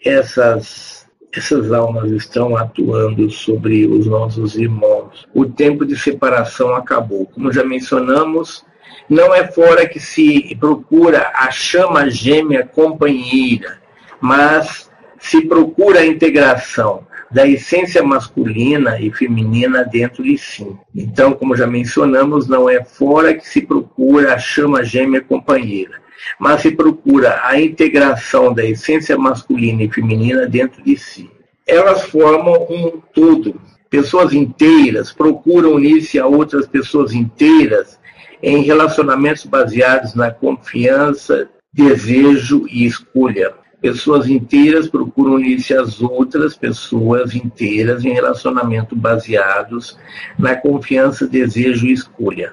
[0.03, 5.27] essas, essas almas estão atuando sobre os nossos irmãos.
[5.33, 7.25] O tempo de separação acabou.
[7.27, 8.65] Como já mencionamos,
[9.09, 13.79] não é fora que se procura a chama gêmea companheira,
[14.19, 20.67] mas se procura a integração da essência masculina e feminina dentro de si.
[20.93, 26.01] Então, como já mencionamos, não é fora que se procura a chama gêmea companheira,
[26.39, 31.29] mas se procura a integração da essência masculina e feminina dentro de si.
[31.67, 33.59] Elas formam um todo.
[33.89, 37.99] Pessoas inteiras procuram unir-se a outras pessoas inteiras
[38.41, 43.53] em relacionamentos baseados na confiança, desejo e escolha.
[43.85, 49.95] Pessoas inteiras procuram unir-se às outras pessoas inteiras em relacionamento baseados
[50.39, 52.51] na confiança, desejo e escolha.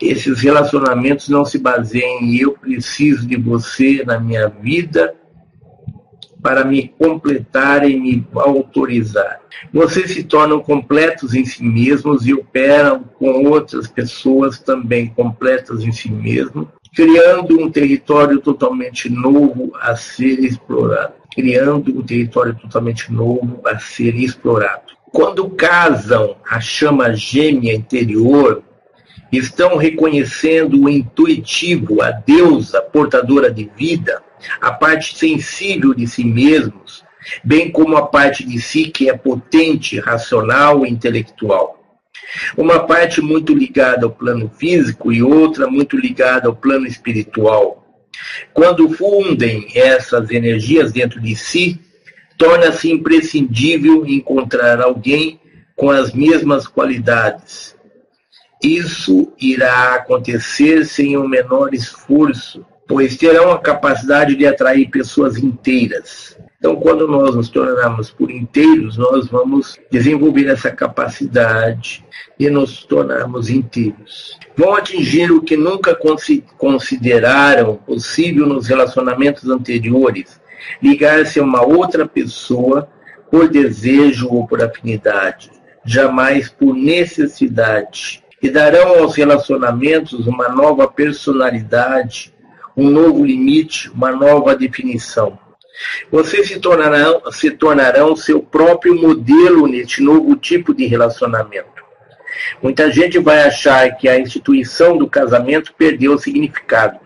[0.00, 5.12] Esses relacionamentos não se baseiam em eu preciso de você na minha vida
[6.40, 9.40] para me completar e me autorizar.
[9.72, 15.90] Vocês se tornam completos em si mesmos e operam com outras pessoas também completas em
[15.90, 21.14] si mesmos, criando um território totalmente novo a ser explorado.
[21.32, 24.92] Criando um território totalmente novo a ser explorado.
[25.12, 28.62] Quando casam a chama gêmea interior,
[29.30, 34.22] estão reconhecendo o intuitivo, a deusa portadora de vida,
[34.60, 37.04] a parte sensível de si mesmos,
[37.44, 41.79] bem como a parte de si que é potente, racional e intelectual.
[42.56, 47.80] Uma parte muito ligada ao plano físico e outra muito ligada ao plano espiritual.
[48.52, 51.80] Quando fundem essas energias dentro de si,
[52.36, 55.40] torna-se imprescindível encontrar alguém
[55.76, 57.74] com as mesmas qualidades.
[58.62, 66.36] Isso irá acontecer sem o menor esforço, pois terão a capacidade de atrair pessoas inteiras.
[66.60, 72.04] Então, quando nós nos tornarmos por inteiros, nós vamos desenvolver essa capacidade
[72.38, 74.38] de nos tornarmos inteiros.
[74.54, 75.98] Vão atingir o que nunca
[76.58, 80.38] consideraram possível nos relacionamentos anteriores,
[80.82, 82.90] ligar-se a uma outra pessoa
[83.30, 85.50] por desejo ou por afinidade,
[85.82, 88.22] jamais por necessidade.
[88.42, 92.34] E darão aos relacionamentos uma nova personalidade,
[92.76, 95.38] um novo limite, uma nova definição.
[96.10, 101.80] Vocês se tornarão, se tornarão seu próprio modelo neste novo tipo de relacionamento.
[102.62, 107.00] Muita gente vai achar que a instituição do casamento perdeu o significado.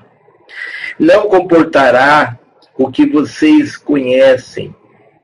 [0.99, 2.39] Não comportará
[2.77, 4.75] o que vocês conhecem,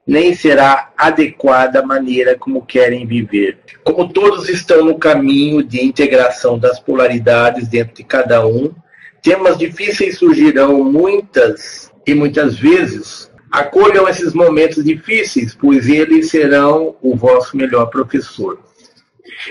[0.06, 3.58] nem será adequada a maneira como querem viver.
[3.84, 8.74] Como todos estão no caminho de integração das polaridades dentro de cada um,
[9.22, 17.16] temas difíceis surgirão muitas e muitas vezes Acolham esses momentos difíceis, pois eles serão o
[17.16, 18.60] vosso melhor professor.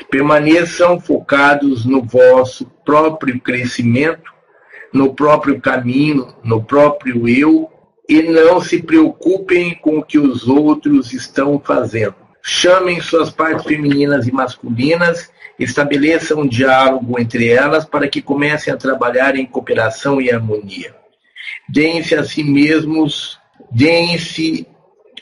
[0.10, 4.32] Permaneçam focados no vosso próprio crescimento,
[4.93, 7.70] no próprio caminho, no próprio eu,
[8.08, 12.16] e não se preocupem com o que os outros estão fazendo.
[12.41, 15.30] Chamem suas partes femininas e masculinas,
[15.60, 20.95] estabeleçam um diálogo entre elas para que comecem a trabalhar em cooperação e harmonia.
[21.68, 23.39] Deem-se a si mesmos
[23.72, 24.67] Deem-se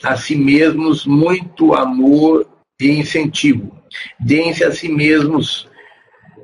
[0.02, 2.46] a si mesmos muito amor
[2.80, 3.72] e incentivo.
[4.20, 5.68] Deem-se a si mesmos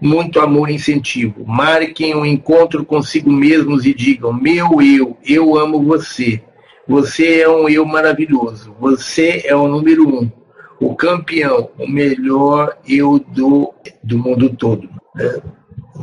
[0.00, 1.44] muito amor e incentivo.
[1.46, 6.42] Marquem um encontro consigo mesmos e digam: Meu eu, eu amo você.
[6.86, 8.74] Você é um eu maravilhoso.
[8.78, 10.30] Você é o número um,
[10.78, 14.88] o campeão, o melhor eu do, do mundo todo.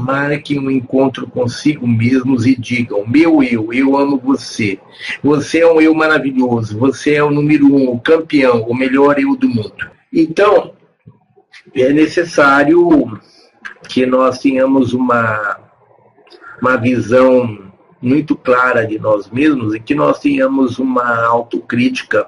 [0.01, 4.79] Marquem um encontro consigo mesmos e digam: Meu eu, eu amo você.
[5.23, 6.77] Você é um eu maravilhoso.
[6.79, 9.89] Você é o número um, o campeão, o melhor eu do mundo.
[10.11, 10.73] Então,
[11.73, 13.19] é necessário
[13.87, 15.59] que nós tenhamos uma,
[16.61, 17.71] uma visão
[18.01, 22.25] muito clara de nós mesmos e que nós tenhamos uma autocrítica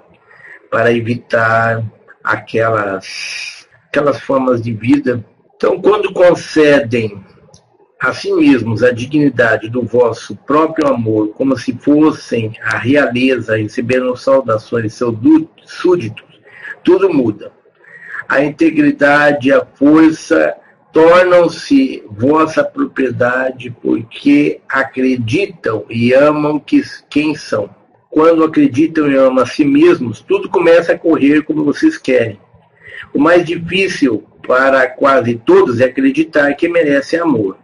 [0.70, 1.84] para evitar
[2.24, 5.26] aquelas, aquelas formas de vida.
[5.56, 7.24] Então, quando concedem
[8.04, 14.14] a si mesmos a dignidade do vosso próprio amor, como se fossem a realeza recebendo
[14.18, 15.16] saudações de seus
[15.64, 16.26] súditos,
[16.84, 17.54] tudo muda.
[18.28, 20.54] A integridade e a força
[20.92, 27.70] tornam-se vossa propriedade porque acreditam e amam que, quem são.
[28.10, 32.38] Quando acreditam e amam a si mesmos, tudo começa a correr como vocês querem.
[33.14, 37.63] O mais difícil para quase todos é acreditar que merecem amor.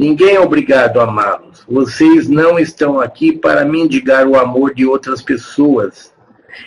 [0.00, 1.62] Ninguém é obrigado a amá-los.
[1.68, 6.10] Vocês não estão aqui para mendigar o amor de outras pessoas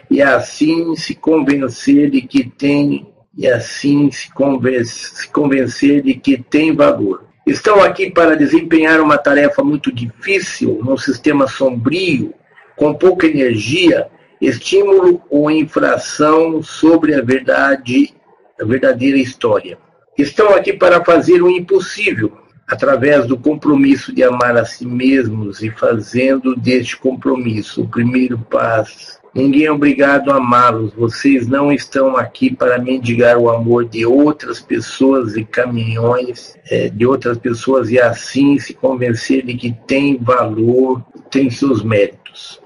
[0.07, 6.38] e assim se convencer de que tem e assim se convencer, se convencer de que
[6.38, 7.25] tem valor.
[7.43, 12.36] Estão aqui para desempenhar uma tarefa muito difícil num sistema sombrio,
[12.75, 18.13] com pouca energia, estímulo ou infração sobre a verdade,
[18.61, 19.79] a verdadeira história.
[20.15, 25.70] Estão aqui para fazer o impossível, através do compromisso de amar a si mesmos e
[25.70, 29.22] fazendo deste compromisso o primeiro passo.
[29.34, 30.93] Ninguém é obrigado a amá-los.
[30.93, 37.05] Vocês não estão aqui para mendigar o amor de outras pessoas e caminhões é, de
[37.05, 42.61] outras pessoas e assim se convencer de que tem valor, tem seus méritos.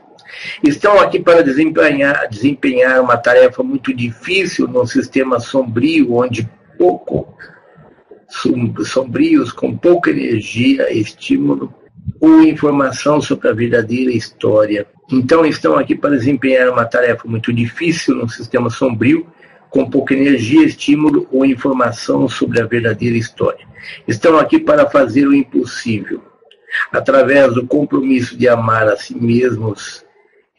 [0.62, 7.34] Estão aqui para desempenhar, desempenhar uma tarefa muito difícil num sistema sombrio onde pouco
[8.30, 11.74] sombrios com pouca energia, estímulo
[12.20, 14.88] ou informação sobre a verdadeira história.
[15.12, 19.26] Então estão aqui para desempenhar uma tarefa muito difícil num sistema sombrio,
[19.70, 23.66] com pouca energia, estímulo ou informação sobre a verdadeira história.
[24.08, 26.22] Estão aqui para fazer o impossível,
[26.92, 30.06] através do compromisso de amar a si mesmos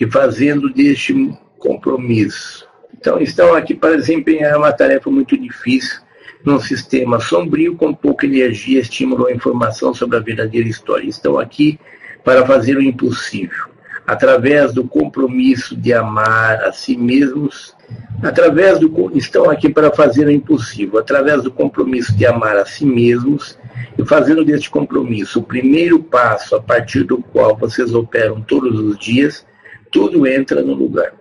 [0.01, 1.15] e fazendo deste
[1.59, 2.67] compromisso.
[2.97, 6.01] Então estão aqui para desempenhar uma tarefa muito difícil,
[6.45, 11.09] num sistema sombrio com pouca energia, estímulo ou informação sobre a verdadeira história.
[11.09, 11.79] Estão aqui
[12.25, 13.67] para fazer o impossível,
[14.07, 17.75] através do compromisso de amar a si mesmos,
[18.23, 22.85] através do estão aqui para fazer o impossível, através do compromisso de amar a si
[22.85, 23.59] mesmos
[23.97, 28.99] e fazendo deste compromisso o primeiro passo a partir do qual vocês operam todos os
[28.99, 29.47] dias,
[29.91, 31.18] tudo entra no lugar.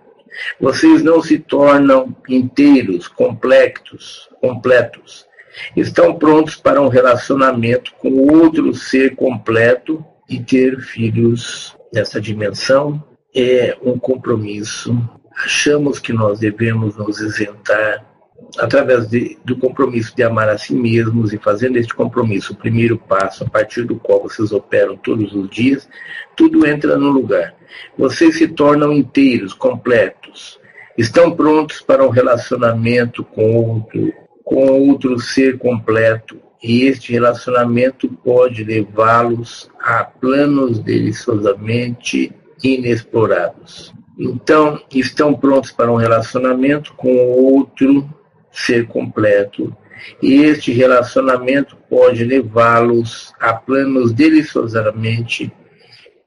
[0.60, 5.26] Vocês não se tornam inteiros, completos, completos.
[5.76, 13.02] Estão prontos para um relacionamento com outro ser completo e ter filhos nessa dimensão
[13.34, 14.96] é um compromisso.
[15.44, 18.04] Achamos que nós devemos nos isentar
[18.58, 22.96] através de, do compromisso de amar a si mesmos e fazendo este compromisso o primeiro
[22.96, 25.88] passo a partir do qual vocês operam todos os dias,
[26.36, 27.54] tudo entra no lugar.
[27.96, 30.58] Vocês se tornam inteiros, completos.
[30.96, 34.12] Estão prontos para um relacionamento com outro,
[34.44, 42.32] com outro ser completo e este relacionamento pode levá-los a planos deliciosamente
[42.62, 43.94] inexplorados.
[44.18, 48.08] Então, estão prontos para um relacionamento com outro
[48.64, 49.76] ser completo,
[50.22, 55.52] e este relacionamento pode levá-los a planos deliciosamente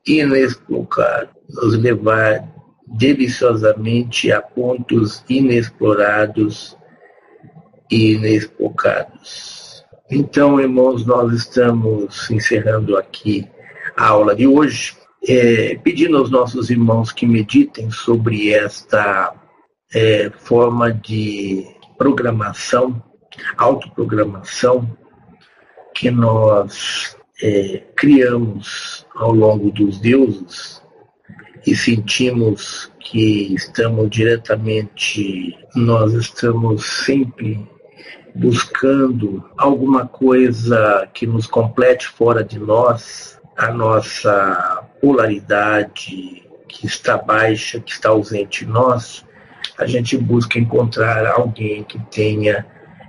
[0.05, 2.47] inexplorados, nos levar
[2.87, 6.77] deliciosamente a pontos inexplorados
[7.89, 9.85] e inexplorados.
[10.09, 13.47] Então, irmãos, nós estamos encerrando aqui
[13.95, 14.93] a aula de hoje,
[15.27, 19.33] é, pedindo aos nossos irmãos que meditem sobre esta
[19.93, 21.65] é, forma de
[22.01, 22.99] programação,
[23.55, 24.89] autoprogramação,
[25.93, 30.81] que nós é, criamos ao longo dos deuses
[31.67, 37.69] e sentimos que estamos diretamente, nós estamos sempre
[38.33, 47.79] buscando alguma coisa que nos complete fora de nós, a nossa polaridade que está baixa,
[47.79, 49.23] que está ausente em nós,
[49.77, 52.65] a gente busca encontrar alguém que tenha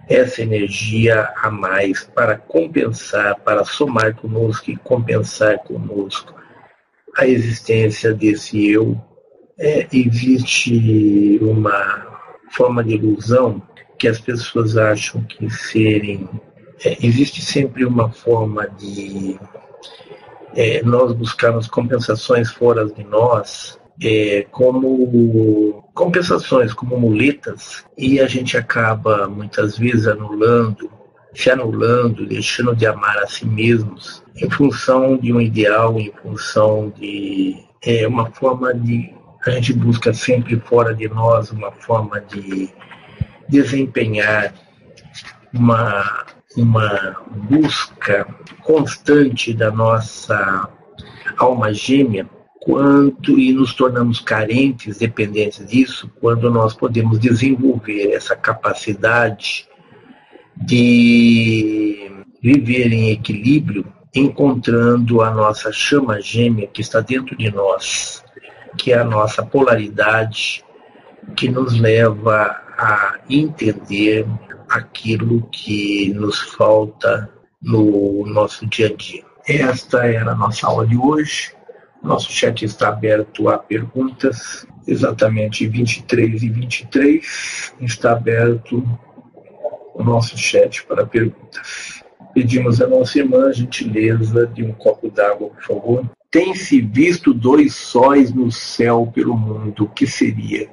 [0.08, 6.34] essa energia a mais para compensar, para somar conosco e compensar conosco
[7.16, 9.00] a existência desse eu.
[9.58, 12.06] É, existe uma
[12.50, 13.62] forma de ilusão
[13.98, 16.28] que as pessoas acham que serem.
[16.84, 19.38] É, existe sempre uma forma de
[20.54, 28.56] é, nós buscarmos compensações fora de nós, é, como compensações, como muletas, e a gente
[28.56, 30.90] acaba muitas vezes anulando,
[31.34, 36.92] se anulando, deixando de amar a si mesmos em função de um ideal, em função
[36.96, 39.14] de é, uma forma de.
[39.46, 42.70] A gente busca sempre fora de nós uma forma de
[43.48, 44.54] desempenhar
[45.52, 46.26] uma,
[46.56, 47.16] uma
[47.48, 48.26] busca
[48.62, 50.68] constante da nossa
[51.36, 52.28] alma gêmea
[52.64, 59.68] quanto e nos tornamos carentes, dependentes disso, quando nós podemos desenvolver essa capacidade
[60.56, 62.10] de
[62.40, 63.84] viver em equilíbrio,
[64.14, 68.22] encontrando a nossa chama gêmea que está dentro de nós,
[68.78, 70.64] que é a nossa polaridade,
[71.36, 74.26] que nos leva a entender
[74.68, 77.28] aquilo que nos falta
[77.60, 79.24] no nosso dia a dia.
[79.46, 81.54] Esta era a nossa aula de hoje.
[82.02, 88.84] Nosso chat está aberto a perguntas, exatamente 23 e 23 está aberto
[89.94, 92.02] o nosso chat para perguntas.
[92.34, 96.10] Pedimos a nossa irmã a gentileza de um copo d'água, por favor.
[96.30, 100.68] Tem-se visto dois sóis no céu pelo mundo, o que seria?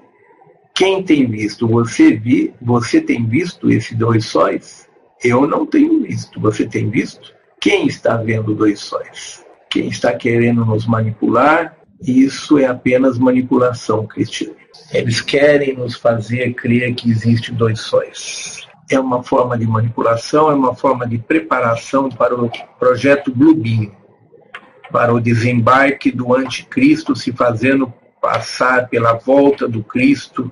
[0.73, 1.67] Quem tem visto?
[1.67, 4.87] Você vi, você tem visto esses dois sóis?
[5.21, 6.39] Eu não tenho visto.
[6.39, 7.33] Você tem visto?
[7.59, 9.45] Quem está vendo dois sóis?
[9.69, 11.75] Quem está querendo nos manipular?
[12.01, 14.55] Isso é apenas manipulação, Cristiane.
[14.91, 18.67] Eles querem nos fazer crer que existe dois sóis.
[18.89, 22.49] É uma forma de manipulação, é uma forma de preparação para o
[22.79, 23.91] projeto Bluebeam,
[24.91, 30.51] para o desembarque do anticristo se fazendo passar pela volta do Cristo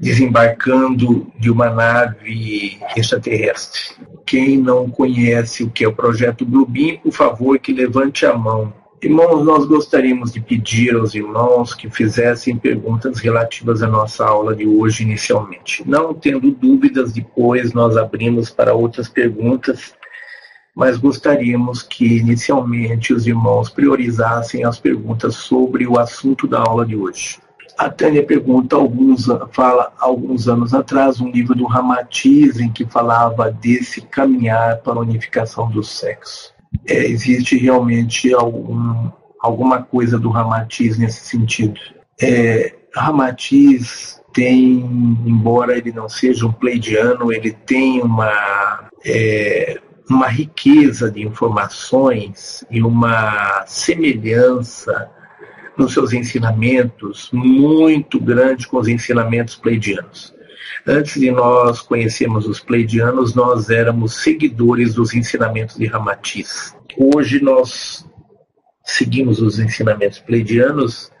[0.00, 3.96] desembarcando de uma nave extraterrestre.
[4.24, 8.72] Quem não conhece o que é o projeto Bluebeam, por favor, que levante a mão.
[9.00, 14.66] Irmãos, nós gostaríamos de pedir aos irmãos que fizessem perguntas relativas à nossa aula de
[14.66, 15.88] hoje inicialmente.
[15.88, 19.94] Não tendo dúvidas, depois nós abrimos para outras perguntas,
[20.74, 26.96] mas gostaríamos que inicialmente os irmãos priorizassem as perguntas sobre o assunto da aula de
[26.96, 27.38] hoje.
[27.78, 33.52] A Tânia pergunta, alguns, fala alguns anos atrás, um livro do Ramatiz em que falava
[33.52, 36.52] desse caminhar para a unificação do sexo.
[36.84, 39.08] É, existe realmente algum,
[39.40, 41.80] alguma coisa do Ramatiz nesse sentido.
[42.20, 44.80] É, Ramatiz tem,
[45.24, 49.78] embora ele não seja um pleidiano, ele tem uma, é,
[50.10, 55.08] uma riqueza de informações e uma semelhança
[55.78, 60.34] nos seus ensinamentos muito grande com os ensinamentos pleidianos.
[60.86, 66.74] Antes de nós conhecermos os pleidianos, nós éramos seguidores dos ensinamentos de Ramatiz.
[66.96, 68.04] Hoje nós
[68.82, 71.12] seguimos os ensinamentos pleidianos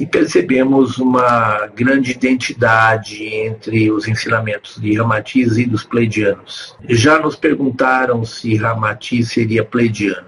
[0.00, 6.76] e percebemos uma grande identidade entre os ensinamentos de Ramatiz e dos pleidianos.
[6.88, 10.27] Já nos perguntaram se Ramatiz seria pleidiano.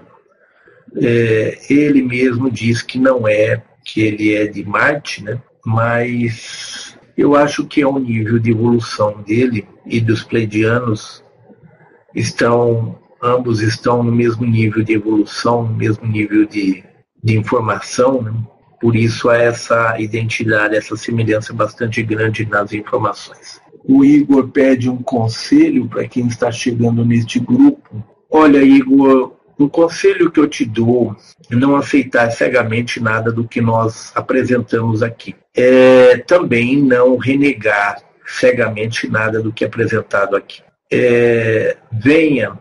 [0.97, 5.41] É, ele mesmo diz que não é, que ele é de Marte, né?
[5.65, 11.23] mas eu acho que é o nível de evolução dele e dos pleidianos
[12.13, 16.83] estão ambos estão no mesmo nível de evolução, no mesmo nível de,
[17.23, 18.33] de informação, né?
[18.81, 23.61] por isso há essa identidade, essa semelhança bastante grande nas informações.
[23.83, 28.03] O Igor pede um conselho para quem está chegando neste grupo.
[28.29, 31.15] Olha, Igor, um conselho que eu te dou
[31.49, 35.35] é não aceitar cegamente nada do que nós apresentamos aqui.
[35.55, 40.61] É também não renegar cegamente nada do que é apresentado aqui.
[40.91, 42.57] É, venha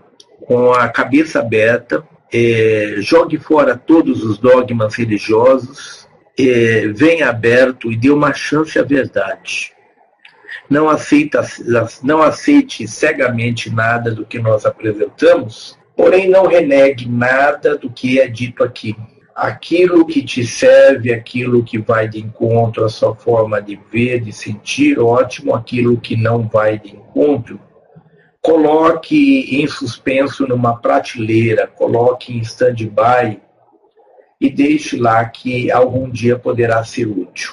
[0.47, 7.97] com a cabeça aberta, é, jogue fora todos os dogmas religiosos, é, venha aberto e
[7.97, 9.73] dê uma chance à verdade.
[10.69, 11.45] Não, aceita,
[12.03, 18.27] não aceite cegamente nada do que nós apresentamos, porém não renegue nada do que é
[18.27, 18.97] dito aqui.
[19.35, 24.33] Aquilo que te serve, aquilo que vai de encontro à sua forma de ver, de
[24.33, 25.55] sentir, ótimo.
[25.55, 27.61] Aquilo que não vai de encontro,
[28.41, 33.39] coloque em suspenso numa prateleira, coloque em stand-by
[34.41, 37.53] e deixe lá que algum dia poderá ser útil.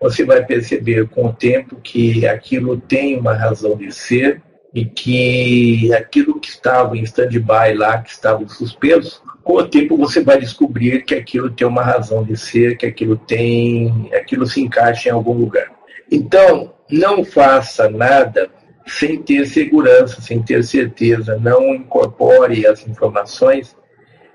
[0.00, 4.42] Você vai perceber com o tempo que aquilo tem uma razão de ser
[4.76, 10.22] e que aquilo que estava em stand-by lá, que estava suspenso, com o tempo você
[10.22, 15.08] vai descobrir que aquilo tem uma razão de ser, que aquilo tem, aquilo se encaixa
[15.08, 15.72] em algum lugar.
[16.12, 18.50] Então, não faça nada
[18.86, 21.38] sem ter segurança, sem ter certeza.
[21.38, 23.74] Não incorpore as informações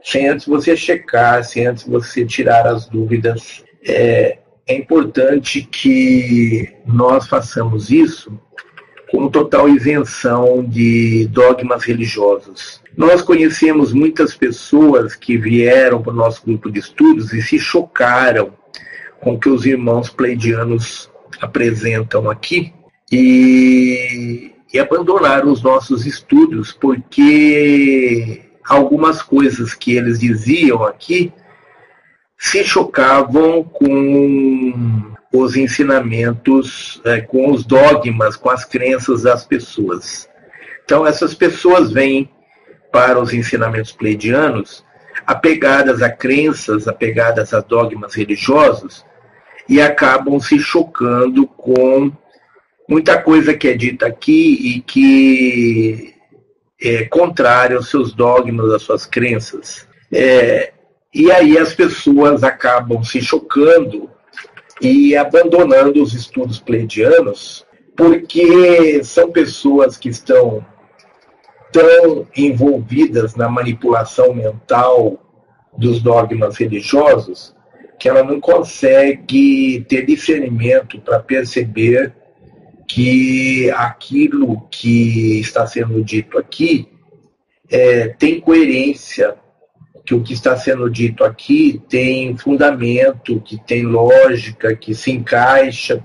[0.04, 3.64] sem antes você checar, sem antes você tirar as dúvidas.
[3.86, 8.36] É, é importante que nós façamos isso
[9.12, 12.82] com total isenção de dogmas religiosos.
[12.96, 18.54] Nós conhecemos muitas pessoas que vieram para o nosso grupo de estudos e se chocaram
[19.20, 22.74] com o que os irmãos pleidianos apresentam aqui,
[23.12, 31.34] e, e abandonar os nossos estudos, porque algumas coisas que eles diziam aqui
[32.38, 40.30] se chocavam com os ensinamentos, é, com os dogmas, com as crenças das pessoas.
[40.84, 42.30] Então, essas pessoas vêm
[42.92, 44.84] para os ensinamentos pleidianos
[45.26, 49.06] apegadas a crenças, apegadas a dogmas religiosos
[49.70, 52.12] e acabam se chocando com
[52.90, 56.14] muita coisa que é dita aqui e que
[56.82, 59.88] é contrária aos seus dogmas, às suas crenças.
[60.12, 60.74] É,
[61.14, 64.10] e aí as pessoas acabam se chocando
[64.82, 67.66] e abandonando os estudos pleidianos,
[67.96, 70.66] porque são pessoas que estão
[71.72, 75.20] tão envolvidas na manipulação mental
[75.78, 77.56] dos dogmas religiosos
[78.02, 82.12] que ela não consegue ter discernimento para perceber
[82.88, 86.90] que aquilo que está sendo dito aqui
[87.70, 89.36] é, tem coerência,
[90.06, 96.02] que o que está sendo dito aqui tem fundamento, que tem lógica, que se encaixa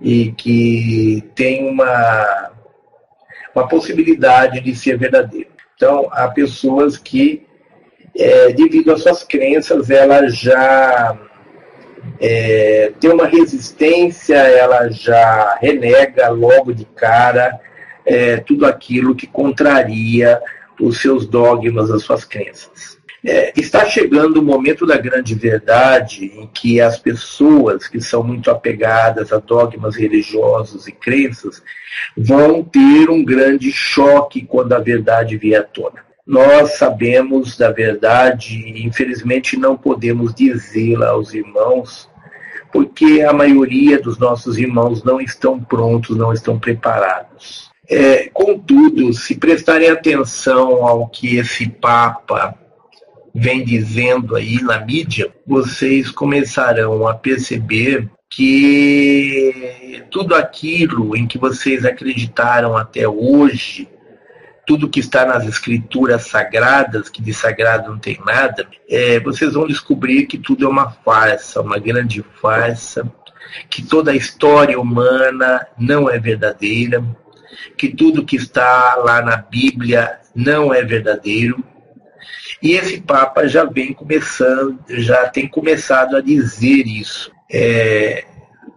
[0.00, 2.52] e que tem uma,
[3.54, 5.48] uma possibilidade de ser verdadeiro.
[5.74, 7.46] Então, há pessoas que,
[8.16, 11.18] é, devido às suas crenças, elas já
[12.20, 17.58] é, tem uma resistência, ela já renega logo de cara
[18.04, 20.40] é, tudo aquilo que contraria
[20.80, 22.93] os seus dogmas, as suas crenças.
[23.26, 28.50] É, está chegando o momento da grande verdade em que as pessoas que são muito
[28.50, 31.62] apegadas a dogmas religiosos e crenças
[32.14, 36.04] vão ter um grande choque quando a verdade vier à tona.
[36.26, 42.10] Nós sabemos da verdade e, infelizmente, não podemos dizê-la aos irmãos
[42.70, 47.70] porque a maioria dos nossos irmãos não estão prontos, não estão preparados.
[47.88, 52.58] É, contudo, se prestarem atenção ao que esse Papa
[53.34, 61.84] vem dizendo aí na mídia, vocês começarão a perceber que tudo aquilo em que vocês
[61.84, 63.88] acreditaram até hoje,
[64.66, 69.66] tudo que está nas escrituras sagradas, que de sagrado não tem nada, é, vocês vão
[69.66, 73.10] descobrir que tudo é uma farsa, uma grande farsa,
[73.68, 77.04] que toda a história humana não é verdadeira,
[77.76, 81.62] que tudo que está lá na Bíblia não é verdadeiro.
[82.64, 87.30] E esse Papa já vem começando, já tem começado a dizer isso.
[87.52, 88.24] É,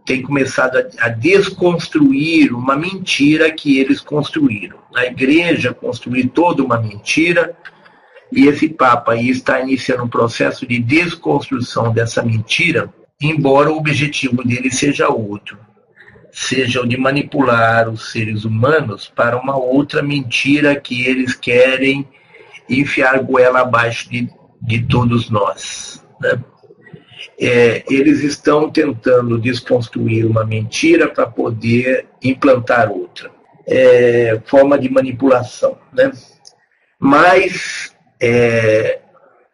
[0.05, 4.77] tem começado a, a, desconstruir uma mentira que eles construíram.
[4.93, 7.55] A igreja construiu toda uma mentira
[8.29, 14.69] e esse Papa está iniciando um processo de desconstrução dessa mentira, embora o objetivo dele
[14.69, 15.57] seja outro
[16.29, 22.07] seja o de manipular os seres humanos para uma outra mentira que eles querem
[22.69, 24.29] enfiar goela abaixo de,
[24.61, 26.03] de todos nós.
[26.19, 26.39] Né?
[27.39, 33.31] É, eles estão tentando desconstruir uma mentira para poder implantar outra.
[33.65, 35.77] É, forma de manipulação.
[35.93, 36.11] Né?
[36.99, 38.99] Mas é,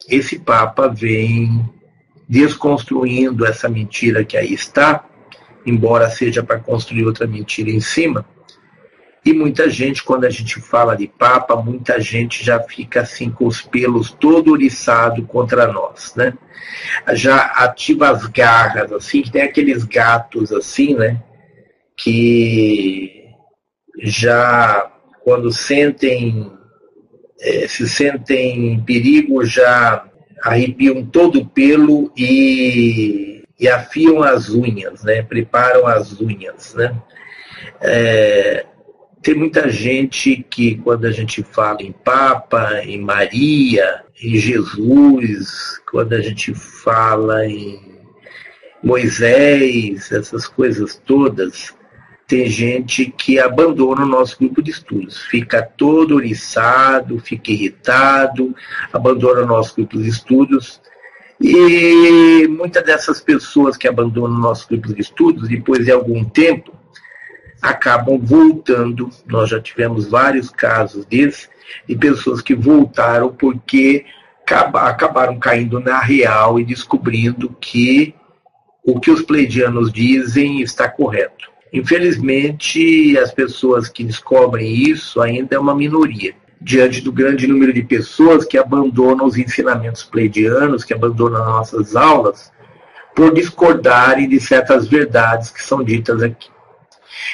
[0.08, 1.68] esse Papa vem
[2.30, 5.06] desconstruindo essa mentira que aí está
[5.66, 8.26] embora seja para construir outra mentira em cima.
[9.26, 13.46] E muita gente, quando a gente fala de Papa, muita gente já fica assim com
[13.46, 16.34] os pelos todo oriçado contra nós, né?
[17.14, 21.22] Já ativa as garras, assim, que tem aqueles gatos assim, né?
[21.96, 23.30] Que
[24.02, 24.92] já
[25.24, 26.52] quando sentem,
[27.40, 30.06] é, se sentem em perigo, já
[30.42, 35.22] arrepiam todo o pelo e e afiam as unhas, né?
[35.22, 36.74] preparam as unhas.
[36.74, 36.94] Né?
[37.80, 38.66] É,
[39.24, 46.12] tem muita gente que, quando a gente fala em Papa, em Maria, em Jesus, quando
[46.12, 47.80] a gente fala em
[48.84, 51.74] Moisés, essas coisas todas,
[52.28, 58.54] tem gente que abandona o nosso grupo de estudos, fica todo oriçado, fica irritado,
[58.92, 60.82] abandona o nosso grupo de estudos.
[61.40, 66.83] E muitas dessas pessoas que abandonam nossos grupos de estudos, depois de algum tempo,
[67.64, 69.10] acabam voltando.
[69.26, 71.50] Nós já tivemos vários casos desses,
[71.88, 74.06] de pessoas que voltaram porque
[74.46, 78.14] acabaram caindo na real e descobrindo que
[78.86, 81.50] o que os pleidianos dizem está correto.
[81.72, 87.82] Infelizmente, as pessoas que descobrem isso ainda é uma minoria diante do grande número de
[87.82, 92.52] pessoas que abandonam os ensinamentos pleidianos, que abandonam nossas aulas,
[93.16, 96.53] por discordarem de certas verdades que são ditas aqui.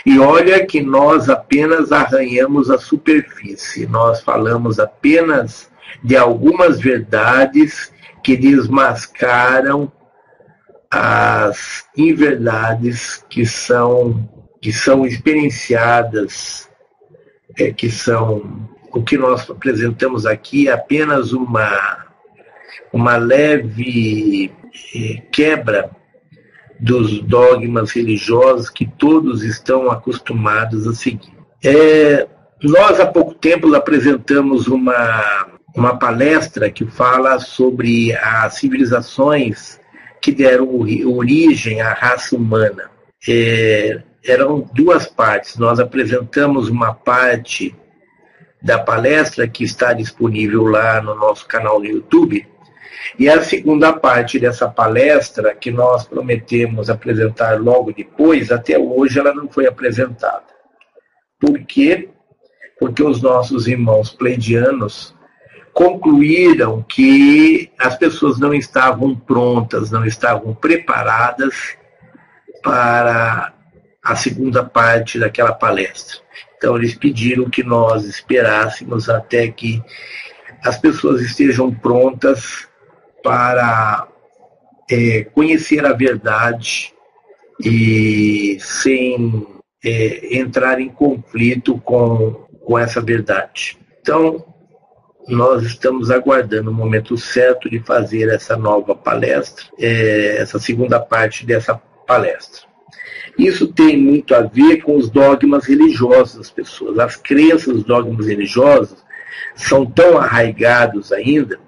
[0.06, 5.70] E olha que nós apenas arranhamos a superfície, nós falamos apenas
[6.04, 7.92] de algumas verdades
[8.24, 9.92] que desmascaram
[10.92, 14.28] as inverdades que são
[14.62, 16.70] que são experienciadas,
[17.58, 22.06] é, que são o que nós apresentamos aqui é apenas uma,
[22.92, 24.52] uma leve
[24.96, 25.92] eh, quebra
[26.80, 31.34] dos dogmas religiosos que todos estão acostumados a seguir.
[31.64, 32.28] É,
[32.64, 39.80] nós, há pouco tempo, apresentamos uma, uma palestra que fala sobre as civilizações
[40.22, 40.70] que deram
[41.06, 42.90] origem à raça humana.
[43.28, 45.58] É, eram duas partes.
[45.58, 47.76] Nós apresentamos uma parte
[48.62, 52.46] da palestra que está disponível lá no nosso canal no YouTube.
[53.18, 59.34] E a segunda parte dessa palestra, que nós prometemos apresentar logo depois, até hoje ela
[59.34, 60.44] não foi apresentada.
[61.40, 62.10] Por quê?
[62.80, 65.16] Porque os nossos irmãos pleidianos
[65.74, 71.78] concluíram que as pessoas não estavam prontas, não estavam preparadas
[72.62, 73.54] para
[74.04, 76.18] a segunda parte daquela palestra.
[76.58, 79.82] Então, eles pediram que nós esperássemos até que
[80.64, 82.69] as pessoas estejam prontas
[83.24, 84.08] para
[84.90, 86.94] é, conhecer a verdade
[87.64, 89.46] e sem
[89.84, 93.78] é, entrar em conflito com, com essa verdade.
[94.02, 94.46] Então,
[95.28, 101.46] nós estamos aguardando o momento certo de fazer essa nova palestra, é, essa segunda parte
[101.46, 101.76] dessa
[102.08, 102.68] palestra.
[103.38, 107.00] Isso tem muito a ver com os dogmas religiosos das pessoas.
[107.00, 108.98] As crenças dos dogmas religiosos
[109.56, 111.60] são tão arraigados ainda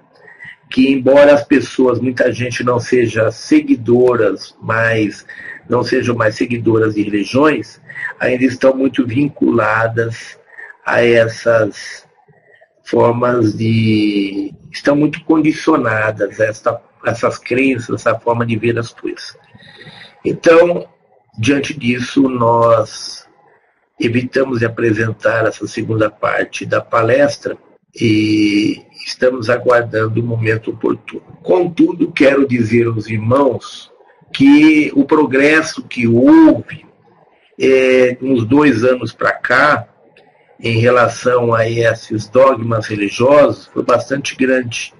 [0.72, 5.26] que, embora as pessoas, muita gente não seja seguidoras, mas
[5.68, 7.80] não sejam mais seguidoras de religiões,
[8.18, 10.38] ainda estão muito vinculadas
[10.84, 12.08] a essas
[12.84, 14.54] formas de.
[14.72, 19.36] estão muito condicionadas essa, essas crenças, essa forma de ver as coisas.
[20.24, 20.88] Então,
[21.38, 23.28] diante disso, nós
[24.00, 27.58] evitamos de apresentar essa segunda parte da palestra
[27.94, 31.38] e estamos aguardando o momento oportuno.
[31.42, 33.90] Contudo, quero dizer aos irmãos
[34.32, 36.86] que o progresso que houve
[37.60, 39.86] é, uns dois anos para cá,
[40.58, 44.94] em relação a esses dogmas religiosos, foi bastante grande.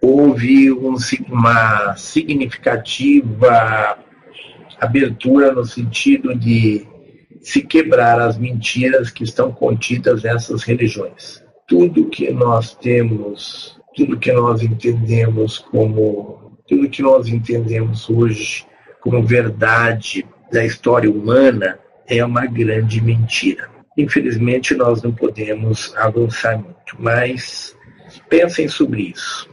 [0.00, 0.94] Houve um,
[1.28, 3.98] uma significativa
[4.78, 6.86] abertura no sentido de
[7.42, 11.42] se quebrar as mentiras que estão contidas nessas religiões.
[11.70, 18.66] Tudo que nós temos, tudo que nós entendemos como, tudo que nós entendemos hoje
[19.00, 23.70] como verdade da história humana é uma grande mentira.
[23.96, 27.76] Infelizmente, nós não podemos avançar muito, mas
[28.28, 29.48] pensem sobre isso.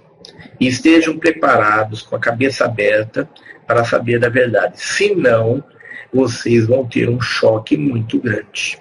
[0.60, 3.30] E estejam preparados, com a cabeça aberta,
[3.68, 4.82] para saber da verdade.
[4.82, 5.64] Senão,
[6.12, 8.80] vocês vão ter um choque muito grande.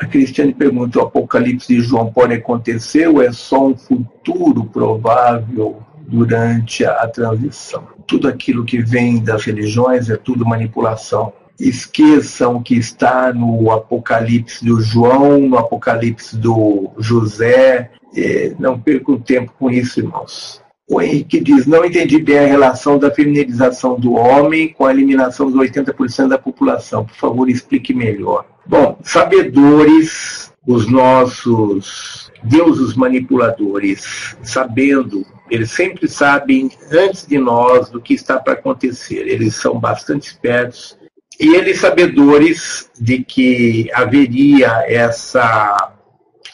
[0.00, 5.82] A Cristiane pergunta: o Apocalipse de João pode acontecer ou é só um futuro provável
[6.08, 7.86] durante a transição?
[8.06, 14.80] Tudo aquilo que vem das religiões é tudo manipulação esqueçam que está no Apocalipse do
[14.80, 17.90] João, no Apocalipse do José.
[18.16, 20.62] É, não percam tempo com isso, irmãos.
[20.88, 25.50] O Henrique diz: Não entendi bem a relação da feminilização do homem com a eliminação
[25.50, 27.04] dos 80% da população.
[27.04, 28.46] Por favor, explique melhor.
[28.66, 38.14] Bom, sabedores, os nossos deuses manipuladores, sabendo, eles sempre sabem antes de nós do que
[38.14, 39.26] está para acontecer.
[39.26, 40.98] Eles são bastante espertos
[41.38, 45.94] e eles sabedores de que haveria essa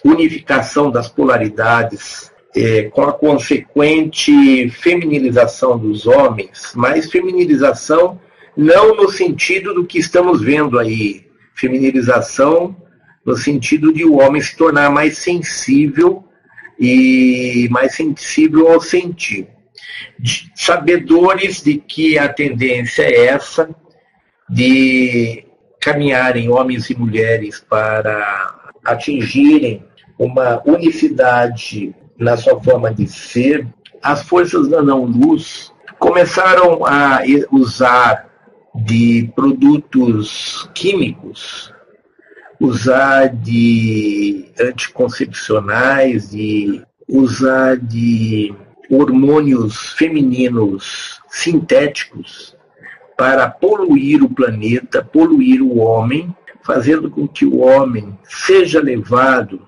[0.05, 8.19] unificação das polaridades é, com a consequente feminilização dos homens, mas feminilização
[8.57, 11.26] não no sentido do que estamos vendo aí,
[11.57, 12.77] feminilização
[13.25, 16.25] no sentido de o homem se tornar mais sensível
[16.79, 19.49] e mais sensível ao sentir.
[20.55, 23.69] Sabedores de que a tendência é essa,
[24.49, 25.45] de
[25.81, 29.85] caminharem homens e mulheres para atingirem
[30.19, 33.67] uma unicidade na sua forma de ser,
[34.03, 38.26] as forças da não-luz começaram a usar
[38.85, 41.73] de produtos químicos,
[42.61, 48.55] usar de anticoncepcionais, de usar de
[48.91, 52.57] hormônios femininos sintéticos
[53.17, 59.67] para poluir o planeta, poluir o homem, fazendo com que o homem seja levado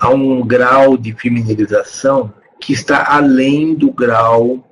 [0.00, 4.63] a um grau de feminilização que está além do grau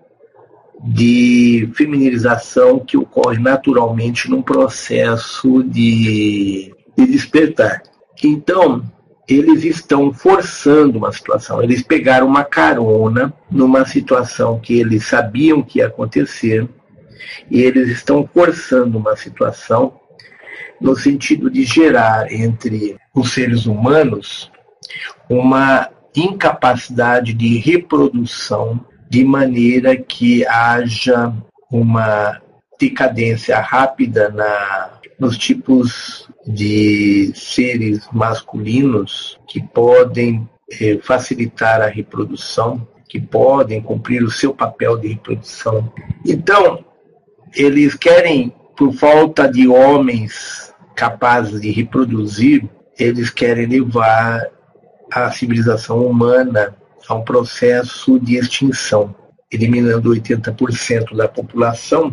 [0.82, 7.82] de feminilização que ocorre naturalmente num processo de, de despertar.
[8.22, 8.82] Então,
[9.28, 15.78] eles estão forçando uma situação, eles pegaram uma carona numa situação que eles sabiam que
[15.78, 16.68] ia acontecer,
[17.50, 20.00] e eles estão forçando uma situação
[20.80, 24.50] no sentido de gerar entre os seres humanos
[25.30, 31.34] uma incapacidade de reprodução de maneira que haja
[31.70, 32.40] uma
[32.80, 40.48] decadência rápida na, nos tipos de seres masculinos que podem
[40.80, 45.92] eh, facilitar a reprodução, que podem cumprir o seu papel de reprodução.
[46.26, 46.82] Então,
[47.54, 52.66] eles querem, por falta de homens capazes de reproduzir,
[52.98, 54.48] eles querem levar
[55.12, 56.74] a civilização humana
[57.08, 59.14] a um processo de extinção,
[59.50, 62.12] eliminando 80% da população,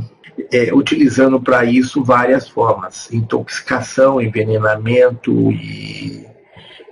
[0.51, 6.25] é, utilizando para isso várias formas: intoxicação, envenenamento e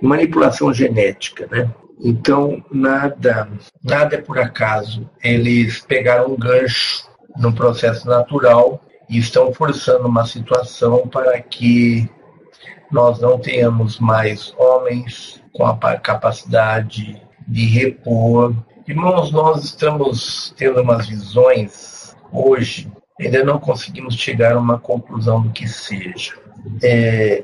[0.00, 1.70] manipulação genética, né?
[2.00, 3.48] Então, nada,
[3.82, 5.08] nada é por acaso.
[5.22, 12.08] Eles pegaram um gancho no processo natural e estão forçando uma situação para que
[12.90, 18.54] nós não tenhamos mais homens com a capacidade de repor.
[18.86, 25.50] Irmãos, nós estamos tendo umas visões hoje, ainda não conseguimos chegar a uma conclusão do
[25.50, 26.34] que seja.
[26.82, 27.42] É,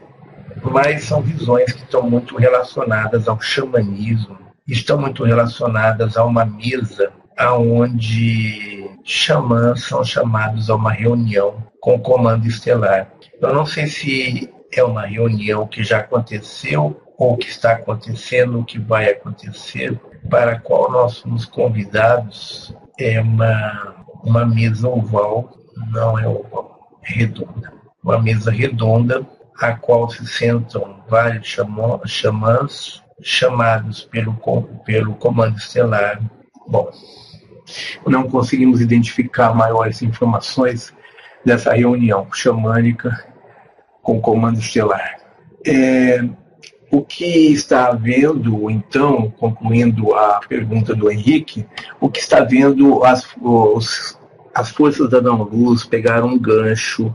[0.62, 7.12] mas são visões que estão muito relacionadas ao xamanismo, estão muito relacionadas a uma mesa
[7.36, 13.11] aonde xamãs são chamados a uma reunião com o comando estelar.
[13.40, 18.60] Eu não sei se é uma reunião que já aconteceu ou o que está acontecendo,
[18.60, 19.98] o que vai acontecer,
[20.28, 25.52] para a qual nós fomos convidados, é uma, uma mesa oval,
[25.90, 27.72] não é oval, é redonda.
[28.02, 29.26] Uma mesa redonda,
[29.60, 31.56] a qual se sentam vários
[32.06, 34.34] xamãs chamados pelo,
[34.84, 36.20] pelo Comando Estelar.
[36.66, 36.90] Bom,
[38.06, 40.92] não conseguimos identificar maiores informações
[41.44, 43.24] dessa reunião xamânica
[44.02, 45.18] com o Comando Estelar.
[45.66, 46.22] É,
[46.95, 51.66] o que está havendo, então, concluindo a pergunta do Henrique,
[52.01, 54.16] o que está havendo as, os,
[54.55, 57.12] as forças da não-luz pegaram um gancho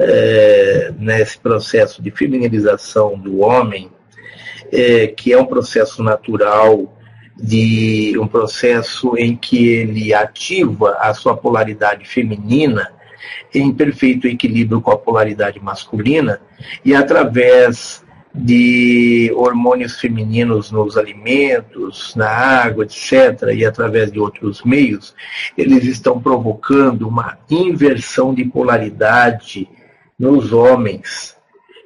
[0.00, 3.88] é, nesse processo de feminilização do homem,
[4.72, 6.92] é, que é um processo natural,
[7.36, 12.92] de um processo em que ele ativa a sua polaridade feminina
[13.54, 16.40] em perfeito equilíbrio com a polaridade masculina
[16.84, 18.03] e através
[18.34, 25.14] de hormônios femininos nos alimentos, na água, etc., e através de outros meios,
[25.56, 29.68] eles estão provocando uma inversão de polaridade
[30.18, 31.36] nos homens,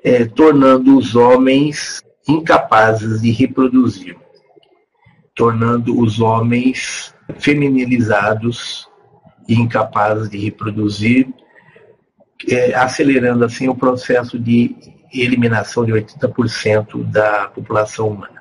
[0.03, 4.17] é, tornando os homens incapazes de reproduzir,
[5.35, 8.89] tornando os homens feminilizados
[9.47, 11.29] e incapazes de reproduzir,
[12.49, 18.41] é, acelerando assim o processo de eliminação de 80% da população humana.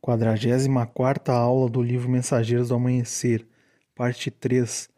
[0.00, 3.46] 44 aula do livro Mensageiros do Amanhecer,
[3.94, 4.88] parte 3,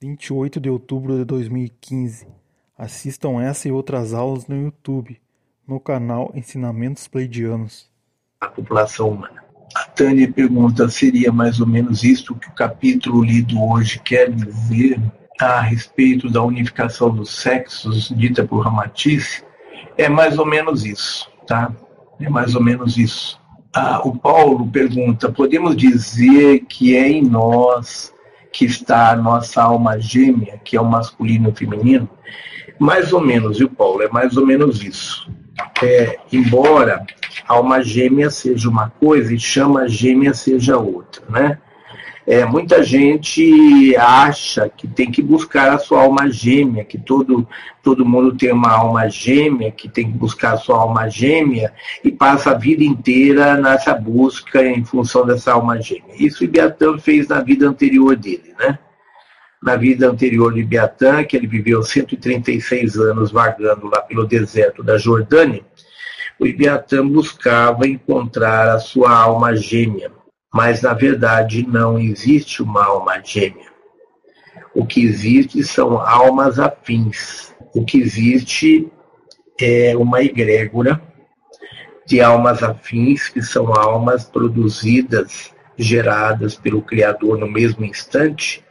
[0.00, 2.28] 28 de outubro de 2015.
[2.78, 5.20] Assistam essa e outras aulas no YouTube,
[5.66, 7.90] no canal Ensinamentos Pleidianos.
[8.40, 9.42] A população humana.
[9.74, 15.00] A Tânia pergunta: seria mais ou menos isto que o capítulo lido hoje quer dizer
[15.40, 19.42] a respeito da unificação dos sexos, dita por Ramatice?
[19.96, 21.72] É mais ou menos isso, tá?
[22.20, 23.40] É mais ou menos isso.
[23.74, 28.12] Ah, o Paulo pergunta: podemos dizer que é em nós
[28.52, 32.08] que está a nossa alma gêmea, que é o masculino e o feminino?
[32.78, 34.02] Mais ou menos, viu, Paulo?
[34.02, 35.30] É mais ou menos isso.
[35.82, 37.06] É, embora
[37.48, 41.58] alma gêmea seja uma coisa e chama gêmea seja outra, né?
[42.24, 47.46] É, muita gente acha que tem que buscar a sua alma gêmea, que todo,
[47.82, 51.72] todo mundo tem uma alma gêmea, que tem que buscar a sua alma gêmea
[52.04, 56.14] e passa a vida inteira nessa busca em função dessa alma gêmea.
[56.16, 58.78] Isso o Ibiatã fez na vida anterior dele, né?
[59.60, 64.96] Na vida anterior de Ibiatã, que ele viveu 136 anos vagando lá pelo deserto da
[64.96, 65.62] Jordânia,
[66.38, 70.10] o Ibiatã buscava encontrar a sua alma gêmea
[70.52, 73.72] mas na verdade não existe uma alma gêmea.
[74.74, 77.54] O que existe são almas afins.
[77.74, 78.90] O que existe
[79.60, 81.00] é uma egrégora
[82.06, 88.64] de almas afins, que são almas produzidas, geradas pelo Criador no mesmo instante,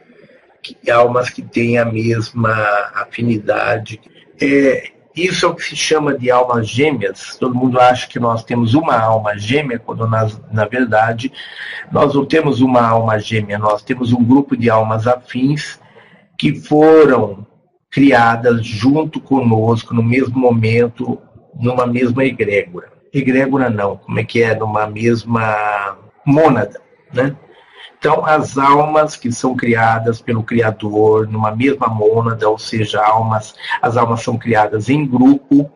[0.62, 2.52] que, almas que têm a mesma
[2.94, 4.00] afinidade.
[4.40, 7.36] É, isso é o que se chama de almas gêmeas.
[7.38, 11.32] Todo mundo acha que nós temos uma alma gêmea, quando nós, na verdade
[11.90, 15.78] nós não temos uma alma gêmea, nós temos um grupo de almas afins
[16.38, 17.46] que foram
[17.90, 21.20] criadas junto conosco no mesmo momento,
[21.54, 22.90] numa mesma egrégora.
[23.12, 24.54] Egrégora não, como é que é?
[24.54, 26.80] Numa mesma mônada,
[27.12, 27.36] né?
[28.02, 33.96] Então, as almas que são criadas pelo Criador numa mesma mônada, ou seja, almas, as
[33.96, 35.70] almas são criadas em grupo,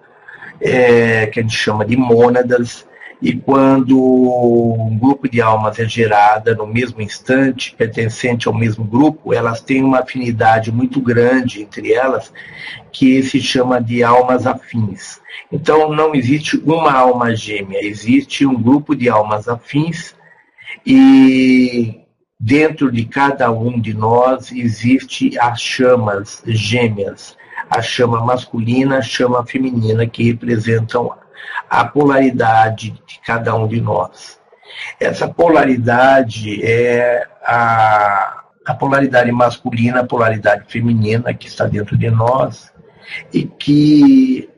[0.61, 2.85] é, que a gente chama de mônadas,
[3.23, 9.33] e quando um grupo de almas é gerada no mesmo instante, pertencente ao mesmo grupo,
[9.33, 12.33] elas têm uma afinidade muito grande entre elas,
[12.91, 15.21] que se chama de almas afins.
[15.53, 20.13] Então, não existe uma alma gêmea, existe um grupo de almas afins
[20.85, 22.05] e
[22.39, 27.35] Dentro de cada um de nós existe as chamas gêmeas,
[27.71, 31.15] a chama masculina, a chama feminina, que representam
[31.71, 34.39] a polaridade de cada um de nós.
[35.01, 42.71] Essa polaridade é a, a polaridade masculina, a polaridade feminina que está dentro de nós
[43.33, 44.51] e que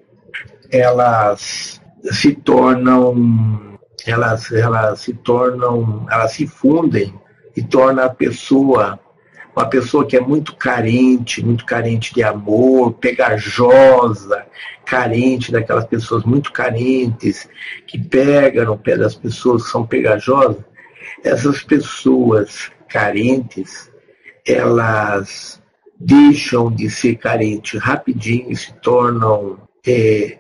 [0.73, 7.15] elas se tornam elas, elas se tornam, elas se fundem
[7.59, 9.01] e torna a pessoa
[9.57, 14.47] uma pessoa que é muito carente, muito carente de amor, pegajosa,
[14.85, 17.49] carente daquelas pessoas muito carentes,
[17.85, 20.63] que pegam no pé das pessoas que são pegajosas,
[21.25, 23.91] essas pessoas carentes,
[24.47, 25.61] elas
[25.99, 30.39] deixam de ser carentes rapidinho e se tornam é,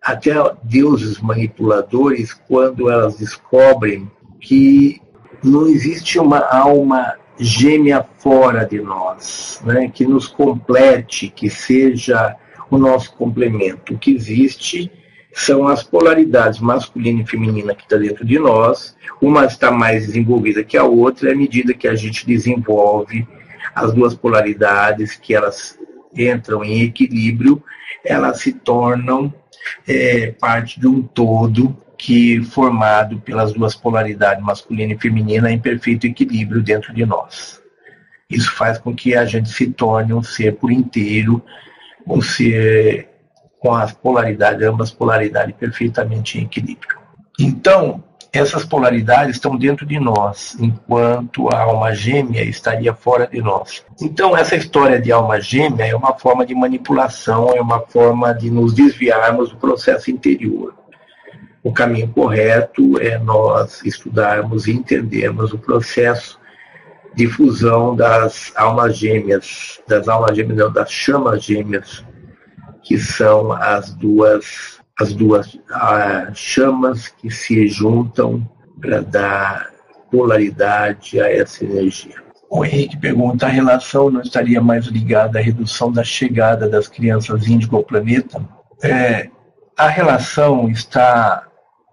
[0.00, 0.32] até
[0.62, 4.10] deuses manipuladores, quando elas descobrem
[4.40, 5.02] que
[5.42, 12.36] não existe uma alma gêmea fora de nós, né, que nos complete, que seja
[12.70, 13.94] o nosso complemento.
[13.94, 14.90] O que existe
[15.32, 18.96] são as polaridades masculina e feminina que está dentro de nós.
[19.20, 23.26] Uma está mais desenvolvida que a outra, à medida que a gente desenvolve
[23.74, 25.78] as duas polaridades, que elas
[26.14, 27.62] entram em equilíbrio,
[28.04, 29.32] elas se tornam
[29.86, 36.06] é, parte de um todo que formado pelas duas polaridades masculina e feminina em perfeito
[36.06, 37.60] equilíbrio dentro de nós.
[38.28, 41.44] Isso faz com que a gente se torne um ser por inteiro,
[42.06, 43.10] um ser
[43.58, 46.98] com as polaridades, ambas polaridades perfeitamente em equilíbrio.
[47.38, 53.84] Então, essas polaridades estão dentro de nós, enquanto a alma gêmea estaria fora de nós.
[54.00, 58.50] Então, essa história de alma gêmea é uma forma de manipulação, é uma forma de
[58.50, 60.79] nos desviarmos do processo interior.
[61.62, 66.40] O caminho correto é nós estudarmos e entendermos o processo
[67.14, 72.04] de fusão das almas gêmeas, das almas gêmeas, não, das chamas gêmeas,
[72.82, 75.58] que são as duas as duas
[76.34, 78.46] chamas que se juntam
[78.78, 79.70] para dar
[80.10, 82.16] polaridade a essa energia.
[82.50, 87.46] O Henrique pergunta: a relação não estaria mais ligada à redução da chegada das crianças
[87.46, 88.46] índigo ao planeta?
[88.82, 89.30] É,
[89.76, 91.46] a relação está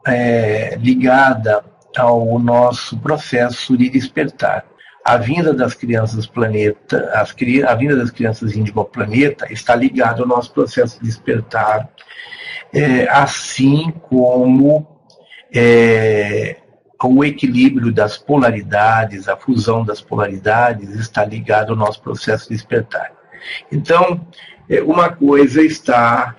[0.07, 1.63] é, ligada
[1.97, 4.65] ao nosso processo de despertar.
[5.03, 7.33] A vinda das crianças planeta, as,
[7.67, 11.89] a vinda das crianças índigo ao planeta está ligada ao nosso processo de despertar
[12.73, 14.85] é, assim como
[15.53, 16.57] é,
[17.03, 23.11] o equilíbrio das polaridades, a fusão das polaridades está ligado ao nosso processo de despertar.
[23.71, 24.27] Então,
[24.69, 26.35] é, uma coisa está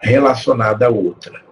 [0.00, 1.51] relacionada à outra.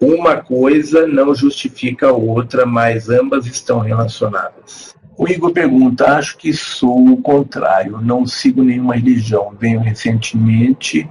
[0.00, 4.94] Uma coisa não justifica a outra, mas ambas estão relacionadas.
[5.16, 9.54] O Igor pergunta: acho que sou o contrário, não sigo nenhuma religião.
[9.58, 11.08] Venho recentemente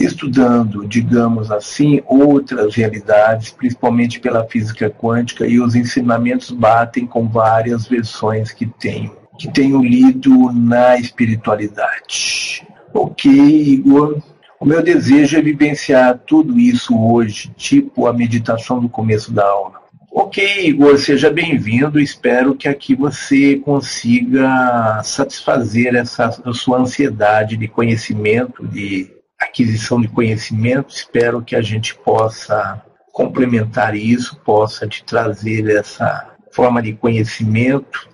[0.00, 7.86] estudando, digamos assim, outras realidades, principalmente pela física quântica, e os ensinamentos batem com várias
[7.86, 12.66] versões que tenho, que tenho lido na espiritualidade.
[12.94, 14.22] Ok, Igor.
[14.60, 19.80] O meu desejo é vivenciar tudo isso hoje, tipo a meditação do começo da aula.
[20.10, 22.00] Ok, Igor, seja bem-vindo.
[22.00, 30.92] Espero que aqui você consiga satisfazer essa sua ansiedade de conhecimento, de aquisição de conhecimento.
[30.92, 32.82] Espero que a gente possa
[33.12, 38.08] complementar isso, possa te trazer essa forma de conhecimento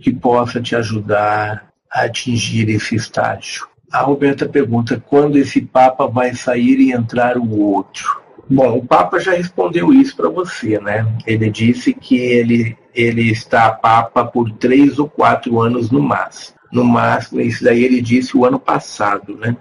[0.00, 3.71] que possa te ajudar a atingir esse estágio.
[3.92, 8.22] A Roberta pergunta quando esse Papa vai sair e entrar o outro.
[8.48, 11.06] Bom, o Papa já respondeu isso para você, né?
[11.26, 16.58] Ele disse que ele, ele está Papa por três ou quatro anos no máximo.
[16.72, 19.54] No máximo, isso daí ele disse o ano passado, né?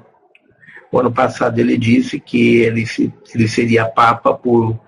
[0.90, 2.86] O ano passado ele disse que ele,
[3.34, 4.80] ele seria Papa por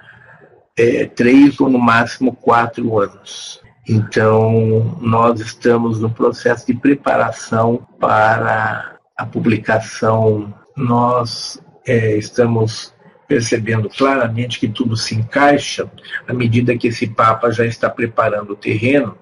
[0.77, 3.61] é, três ou no máximo quatro anos.
[3.87, 10.53] Então, nós estamos no processo de preparação para a publicação.
[10.75, 12.93] Nós é, estamos
[13.27, 15.89] percebendo claramente que tudo se encaixa
[16.27, 19.17] à medida que esse Papa já está preparando o terreno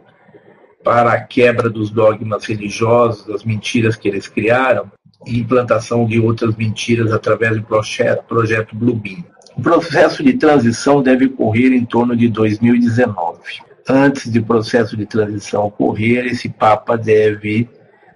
[0.83, 4.91] para a quebra dos dogmas religiosos, das mentiras que eles criaram,
[5.25, 9.23] e implantação de outras mentiras através do projeto, projeto Bluebeam.
[9.55, 13.39] O processo de transição deve ocorrer em torno de 2019.
[13.87, 17.69] Antes do processo de transição ocorrer, esse Papa deve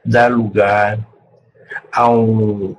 [0.03, 0.99] dar lugar
[1.91, 2.75] a um,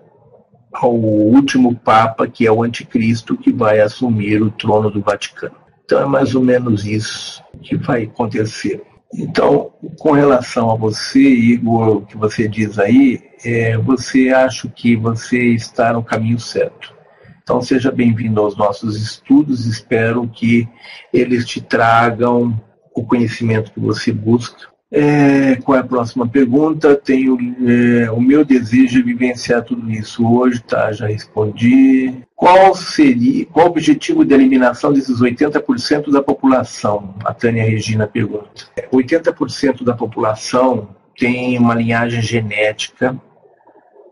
[0.73, 5.55] ao último Papa, que é o Anticristo, que vai assumir o trono do Vaticano.
[5.85, 8.83] Então é mais ou menos isso que vai acontecer.
[9.15, 14.97] Então, com relação a você, Igor, o que você diz aí, é, você acha que
[14.97, 16.95] você está no caminho certo.
[17.43, 19.67] Então, seja bem-vindo aos nossos estudos.
[19.67, 20.69] Espero que
[21.13, 22.61] eles te tragam
[22.93, 24.67] o conhecimento que você busca.
[24.99, 26.97] É, qual é a próxima pergunta?
[26.97, 27.37] Tenho
[27.69, 30.91] é, o meu desejo de vivenciar tudo isso hoje, tá?
[30.91, 32.15] Já respondi.
[32.35, 37.15] Qual seria, qual o objetivo de eliminação desses 80% da população?
[37.27, 38.71] A Tânia Regina pergunta.
[38.91, 43.21] 80% da população tem uma linhagem genética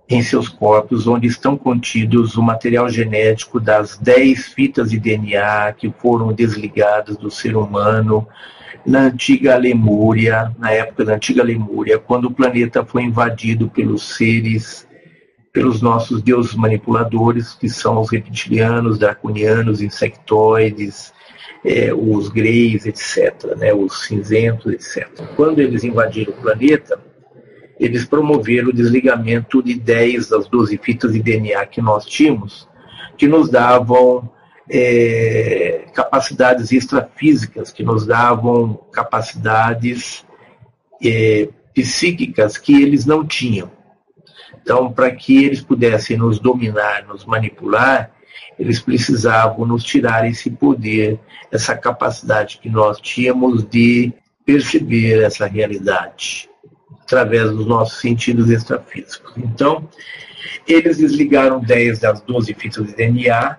[0.06, 5.90] em seus corpos, onde estão contidos o material genético das 10 fitas de DNA que
[5.98, 8.28] foram desligadas do ser humano
[8.86, 14.86] na antiga Lemúria, na época da antiga Lemúria, quando o planeta foi invadido pelos seres
[15.54, 21.14] pelos nossos deuses manipuladores, que são os reptilianos, draconianos, insectoides,
[21.64, 25.08] é, os greys, etc., né, os cinzentos, etc.
[25.36, 27.00] Quando eles invadiram o planeta,
[27.78, 32.68] eles promoveram o desligamento de 10 das 12 fitas de DNA que nós tínhamos,
[33.16, 34.28] que nos davam
[34.68, 40.24] é, capacidades extrafísicas, que nos davam capacidades
[41.02, 43.70] é, psíquicas que eles não tinham.
[44.62, 48.10] Então, para que eles pudessem nos dominar, nos manipular,
[48.58, 51.20] eles precisavam nos tirar esse poder,
[51.50, 54.12] essa capacidade que nós tínhamos de
[54.44, 56.48] perceber essa realidade
[57.02, 59.34] através dos nossos sentidos extrafísicos.
[59.36, 59.88] Então,
[60.66, 63.58] eles desligaram 10 das 12 fitas de DNA.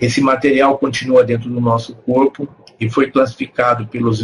[0.00, 2.48] Esse material continua dentro do nosso corpo
[2.78, 4.20] e foi classificado pelos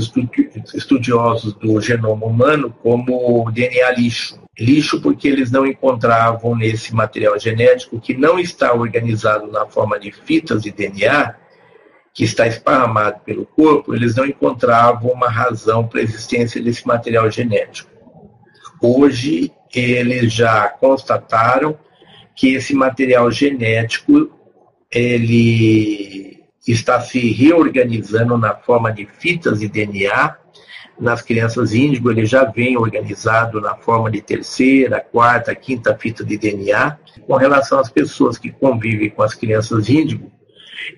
[0.75, 4.39] estudiosos do genoma humano como DNA lixo.
[4.59, 10.13] Lixo porque eles não encontravam nesse material genético que não está organizado na forma de
[10.13, 11.35] fitas de DNA,
[12.13, 17.31] que está esparramado pelo corpo, eles não encontravam uma razão para a existência desse material
[17.31, 17.91] genético.
[18.83, 21.79] Hoje, eles já constataram
[22.35, 24.31] que esse material genético
[24.93, 30.37] ele está se reorganizando na forma de fitas de DNA.
[31.01, 36.37] Nas crianças índigo, ele já vem organizado na forma de terceira, quarta, quinta fita de
[36.37, 36.99] DNA.
[37.27, 40.31] Com relação às pessoas que convivem com as crianças índigo,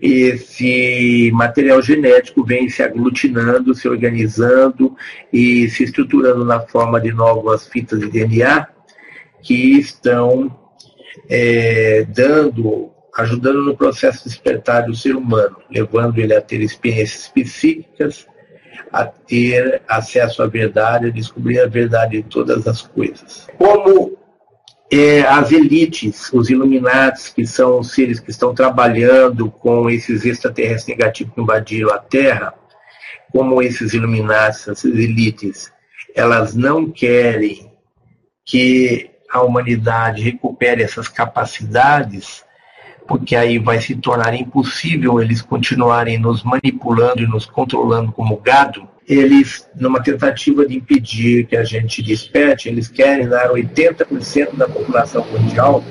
[0.02, 4.96] esse material genético vem se aglutinando, se organizando
[5.32, 8.66] e se estruturando na forma de novas fitas de DNA
[9.42, 10.58] que estão
[11.28, 17.28] é, dando ajudando no processo de despertar do ser humano, levando ele a ter experiências
[17.28, 18.26] psíquicas,
[18.92, 23.46] a ter acesso à verdade, a descobrir a verdade de todas as coisas.
[23.56, 24.16] Como
[24.92, 30.96] é, as elites, os iluminados, que são os seres que estão trabalhando com esses extraterrestres
[30.96, 32.54] negativos que invadiram a Terra,
[33.32, 35.72] como esses iluminados, essas elites,
[36.14, 37.72] elas não querem
[38.44, 42.43] que a humanidade recupere essas capacidades,
[43.06, 48.88] porque aí vai se tornar impossível eles continuarem nos manipulando e nos controlando como gado.
[49.06, 55.26] Eles, numa tentativa de impedir que a gente desperte, eles querem dar 80% da população
[55.30, 55.84] mundial,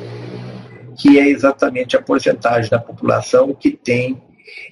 [0.98, 4.20] que é exatamente a porcentagem da população que tem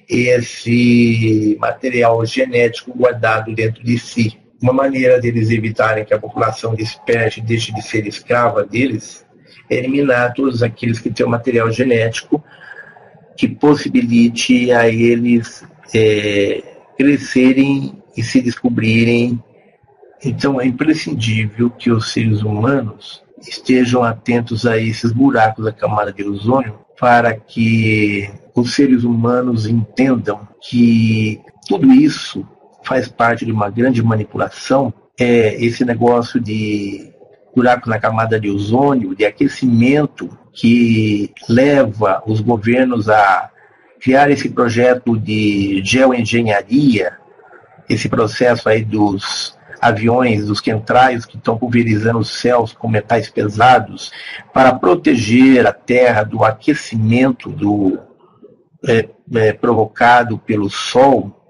[0.08, 4.36] esse material genético guardado dentro de si.
[4.60, 9.21] Uma maneira deles evitarem que a população desperte e deixe de ser escrava deles
[9.74, 12.42] eliminar todos aqueles que têm o material genético
[13.36, 16.62] que possibilite a eles é,
[16.96, 19.42] crescerem e se descobrirem.
[20.24, 26.22] Então é imprescindível que os seres humanos estejam atentos a esses buracos da camada de
[26.22, 32.46] ozônio para que os seres humanos entendam que tudo isso
[32.84, 34.92] faz parte de uma grande manipulação.
[35.18, 37.11] É esse negócio de
[37.54, 43.50] buraco na camada de ozônio, de aquecimento, que leva os governos a
[44.00, 47.18] criar esse projeto de geoengenharia,
[47.88, 54.12] esse processo aí dos aviões, dos quentraios que estão pulverizando os céus com metais pesados,
[54.52, 57.98] para proteger a Terra do aquecimento do,
[58.86, 61.41] é, é, provocado pelo Sol,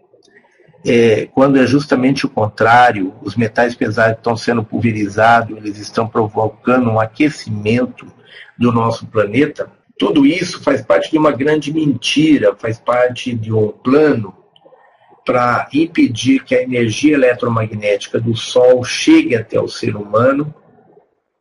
[0.84, 6.90] é, quando é justamente o contrário, os metais pesados estão sendo pulverizados, eles estão provocando
[6.90, 8.06] um aquecimento
[8.58, 9.70] do nosso planeta.
[9.98, 14.34] Tudo isso faz parte de uma grande mentira, faz parte de um plano
[15.24, 20.52] para impedir que a energia eletromagnética do Sol chegue até o ser humano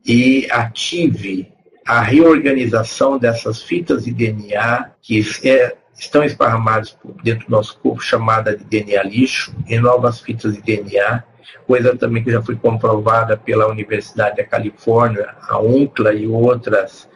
[0.05, 1.51] e ative
[1.85, 8.57] a reorganização dessas fitas de DNA que é, estão esparramados dentro do nosso corpo, chamada
[8.57, 11.23] de DNA lixo, em novas fitas de DNA,
[11.67, 17.07] coisa também que já foi comprovada pela Universidade da Califórnia, a UNCLA e outras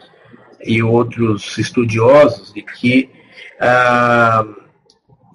[0.64, 3.10] e outros estudiosos de que
[3.60, 4.46] ah,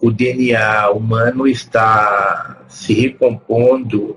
[0.00, 4.16] o DNA humano está se recompondo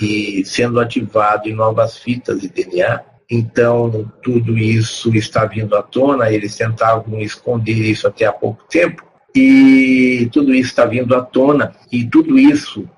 [0.00, 6.32] e sendo ativado em novas fitas de DNA então, tudo isso está vindo à tona,
[6.32, 9.04] eles tentavam esconder isso até há pouco tempo,
[9.34, 12.88] e tudo isso está vindo à tona, e tudo isso,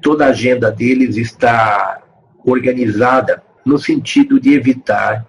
[0.00, 2.02] toda a agenda deles está
[2.44, 5.26] organizada no sentido de evitar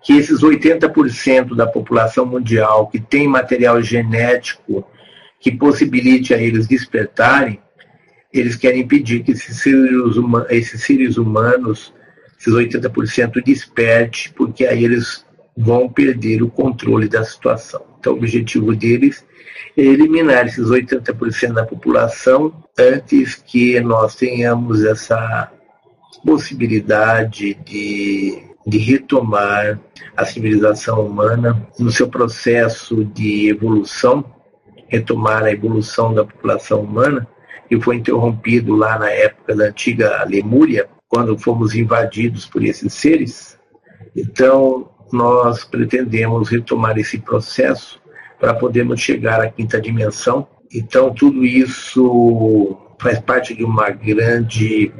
[0.00, 4.84] que esses 80% da população mundial que tem material genético
[5.40, 7.60] que possibilite a eles despertarem,
[8.32, 11.92] eles querem impedir que esses seres, humanos, esses seres humanos
[12.38, 15.24] esses 80% desperte, porque aí eles
[15.56, 17.84] vão perder o controle da situação.
[17.98, 19.24] Então, o objetivo deles
[19.76, 25.50] é eliminar esses 80% da população antes que nós tenhamos essa
[26.24, 29.80] possibilidade de, de retomar
[30.16, 34.24] a civilização humana no seu processo de evolução,
[34.86, 37.26] retomar a evolução da população humana,
[37.68, 43.58] que foi interrompido lá na época da antiga Lemúria, quando fomos invadidos por esses seres.
[44.14, 48.00] Então, nós pretendemos retomar esse processo
[48.38, 50.46] para podermos chegar à quinta dimensão.
[50.72, 54.92] Então, tudo isso faz parte de uma grande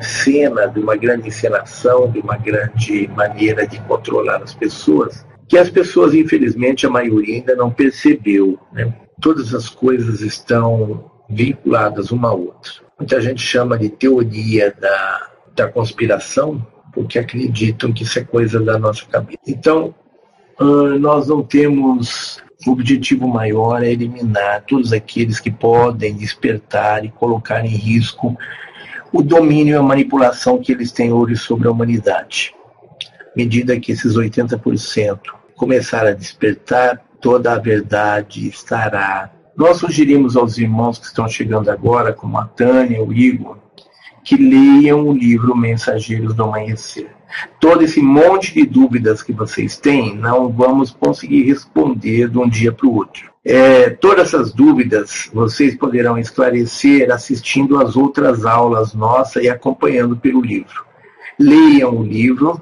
[0.00, 5.70] cena, de uma grande encenação, de uma grande maneira de controlar as pessoas, que as
[5.70, 8.58] pessoas, infelizmente, a maioria ainda não percebeu.
[8.72, 8.92] Né?
[9.20, 12.72] Todas as coisas estão vinculadas uma à outra.
[12.98, 18.78] Muita gente chama de teoria da, da conspiração, porque acreditam que isso é coisa da
[18.78, 19.40] nossa cabeça.
[19.46, 19.94] Então,
[21.00, 27.64] nós não temos o objetivo maior é eliminar todos aqueles que podem despertar e colocar
[27.64, 28.36] em risco
[29.12, 32.54] o domínio e a manipulação que eles têm hoje sobre a humanidade.
[33.20, 35.18] À medida que esses 80%
[35.56, 39.30] começarem a despertar, toda a verdade estará.
[39.56, 43.58] Nós sugerimos aos irmãos que estão chegando agora, como a Tânia, o Igor,
[44.24, 47.08] que leiam o livro Mensageiros do Amanhecer.
[47.60, 52.72] Todo esse monte de dúvidas que vocês têm, não vamos conseguir responder de um dia
[52.72, 53.30] para o outro.
[53.44, 60.40] É, todas essas dúvidas vocês poderão esclarecer assistindo às outras aulas nossas e acompanhando pelo
[60.40, 60.84] livro.
[61.38, 62.60] Leiam o livro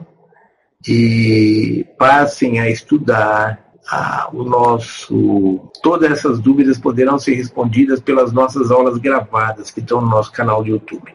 [0.89, 5.61] e passem a estudar ah, o nosso.
[5.83, 10.63] Todas essas dúvidas poderão ser respondidas pelas nossas aulas gravadas que estão no nosso canal
[10.63, 11.13] do YouTube.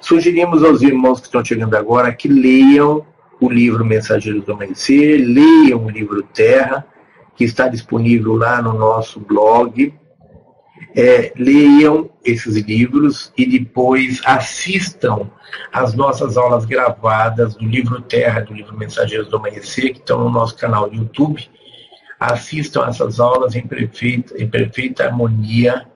[0.00, 3.04] Sugerimos aos irmãos que estão chegando agora que leiam
[3.40, 6.86] o livro Mensageiros do Amanhecer, leiam o livro Terra,
[7.36, 9.92] que está disponível lá no nosso blog.
[10.94, 15.30] É, leiam esses livros e depois assistam
[15.70, 20.30] às nossas aulas gravadas do livro Terra, do livro Mensageiros do Amanhecer, que estão no
[20.30, 21.50] nosso canal do YouTube
[22.18, 25.86] assistam essas aulas em perfeita, em perfeita harmonia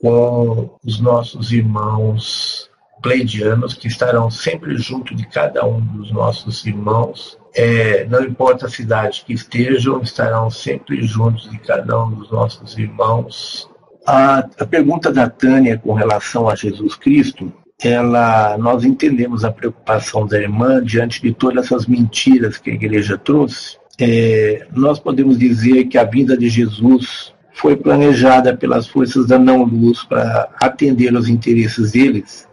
[0.00, 2.70] com os nossos irmãos
[3.02, 7.38] pleidianos, que estarão sempre junto de cada um dos nossos irmãos.
[7.54, 12.76] É, não importa a cidade que estejam, estarão sempre juntos de cada um dos nossos
[12.76, 13.68] irmãos.
[14.06, 17.52] A, a pergunta da Tânia com relação a Jesus Cristo,
[17.82, 23.18] ela, nós entendemos a preocupação da irmã diante de todas essas mentiras que a igreja
[23.18, 29.38] trouxe é, nós podemos dizer que a vinda de Jesus foi planejada pelas forças da
[29.38, 32.46] não-luz para atender aos interesses deles,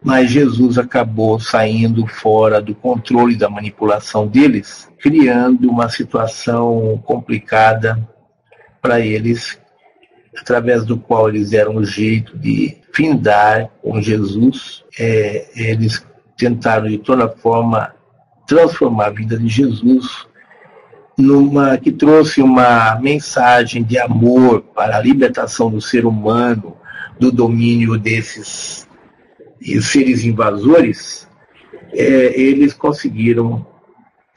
[0.00, 7.98] mas Jesus acabou saindo fora do controle da manipulação deles, criando uma situação complicada
[8.80, 9.58] para eles,
[10.40, 14.84] através do qual eles deram um jeito de findar com Jesus.
[14.96, 16.06] É, eles
[16.36, 17.92] tentaram de toda forma
[18.46, 20.28] transformar a vida de Jesus
[21.18, 26.76] numa que trouxe uma mensagem de amor para a libertação do ser humano
[27.18, 28.86] do domínio desses
[29.82, 31.28] seres invasores,
[31.92, 33.66] é, eles conseguiram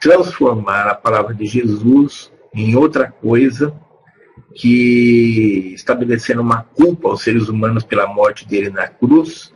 [0.00, 3.72] transformar a palavra de Jesus em outra coisa
[4.56, 9.54] que estabelecendo uma culpa aos seres humanos pela morte dele na cruz,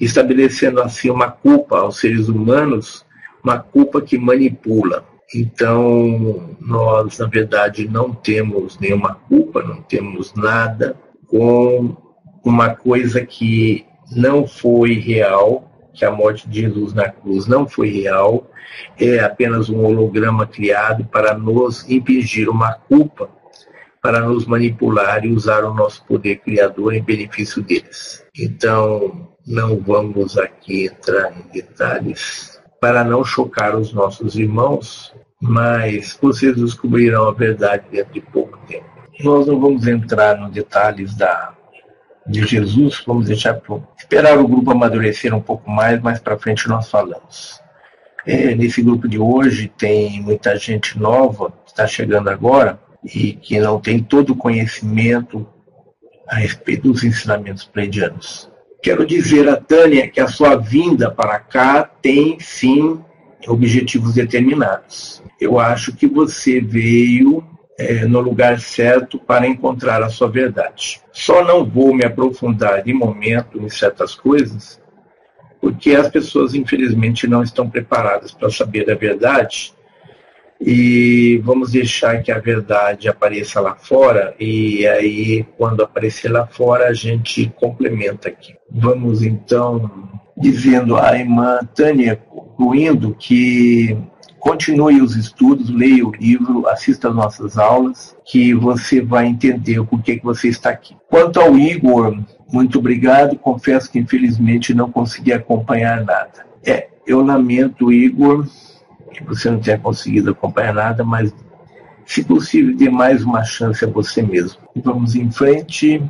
[0.00, 3.04] estabelecendo assim uma culpa aos seres humanos,
[3.44, 5.04] uma culpa que manipula.
[5.34, 10.96] Então, nós, na verdade, não temos nenhuma culpa, não temos nada
[11.26, 11.96] com
[12.42, 17.90] uma coisa que não foi real, que a morte de Jesus na cruz não foi
[17.90, 18.50] real,
[18.98, 23.28] é apenas um holograma criado para nos impingir uma culpa,
[24.00, 28.24] para nos manipular e usar o nosso poder criador em benefício deles.
[28.38, 36.56] Então, não vamos aqui entrar em detalhes para não chocar os nossos irmãos, mas vocês
[36.56, 38.86] descobrirão a verdade dentro de pouco tempo.
[39.20, 41.52] Nós não vamos entrar nos detalhes da,
[42.26, 46.68] de Jesus, vamos deixar para esperar o grupo amadurecer um pouco mais, mais para frente
[46.68, 47.60] nós falamos.
[48.26, 53.58] É, nesse grupo de hoje tem muita gente nova que está chegando agora e que
[53.58, 55.46] não tem todo o conhecimento
[56.28, 58.50] a respeito dos ensinamentos pleidianos.
[58.80, 63.00] Quero dizer a Tânia que a sua vinda para cá tem sim
[63.46, 65.22] objetivos determinados.
[65.40, 67.44] Eu acho que você veio
[67.78, 71.00] é, no lugar certo para encontrar a sua verdade.
[71.12, 74.80] Só não vou me aprofundar de momento em certas coisas,
[75.60, 79.74] porque as pessoas infelizmente não estão preparadas para saber a verdade
[80.60, 86.88] e vamos deixar que a verdade apareça lá fora e aí quando aparecer lá fora
[86.88, 88.54] a gente complementa aqui.
[88.70, 93.96] Vamos então dizendo à irmã Tânia, concluindo que
[94.38, 100.16] continue os estudos, leia o livro, assista às nossas aulas, que você vai entender porquê
[100.16, 100.96] que você está aqui.
[101.08, 102.18] Quanto ao Igor,
[102.52, 103.36] muito obrigado.
[103.36, 106.46] Confesso que infelizmente não consegui acompanhar nada.
[106.64, 108.46] É, eu lamento, Igor,
[109.10, 111.32] que você não tenha conseguido acompanhar nada, mas
[112.06, 114.60] se possível, dê mais uma chance a você mesmo.
[114.76, 116.02] Vamos em frente.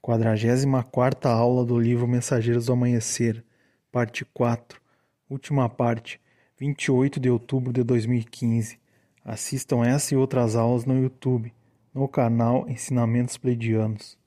[0.00, 3.42] 44 aula do livro Mensageiros do Amanhecer,
[3.90, 4.80] parte 4,
[5.28, 6.20] última parte,
[6.58, 8.78] 28 de outubro de 2015.
[9.24, 11.52] Assistam essa e outras aulas no YouTube,
[11.92, 14.18] no canal Ensinamentos Pleidianos.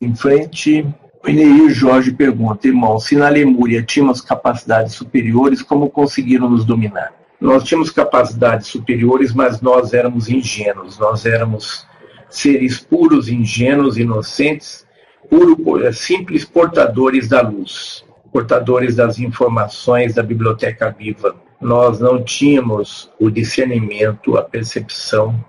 [0.00, 0.86] Em frente,
[1.24, 7.12] o Ineir Jorge pergunta, irmão, se na Lemúria tínhamos capacidades superiores, como conseguiram nos dominar?
[7.40, 11.86] Nós tínhamos capacidades superiores, mas nós éramos ingênuos, nós éramos
[12.28, 14.86] seres puros, ingênuos, inocentes,
[15.28, 21.36] puro, é, simples portadores da luz, portadores das informações da biblioteca viva.
[21.60, 25.44] Nós não tínhamos o discernimento, a percepção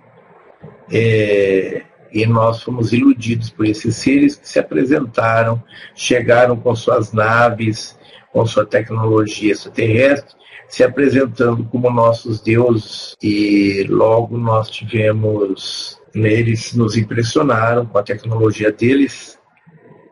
[0.91, 1.83] é,
[2.13, 5.61] e nós fomos iludidos por esses seres que se apresentaram,
[5.95, 7.97] chegaram com suas naves,
[8.31, 10.35] com sua tecnologia extraterrestre,
[10.67, 15.99] se apresentando como nossos deuses, e logo nós tivemos.
[16.13, 19.39] Eles nos impressionaram com a tecnologia deles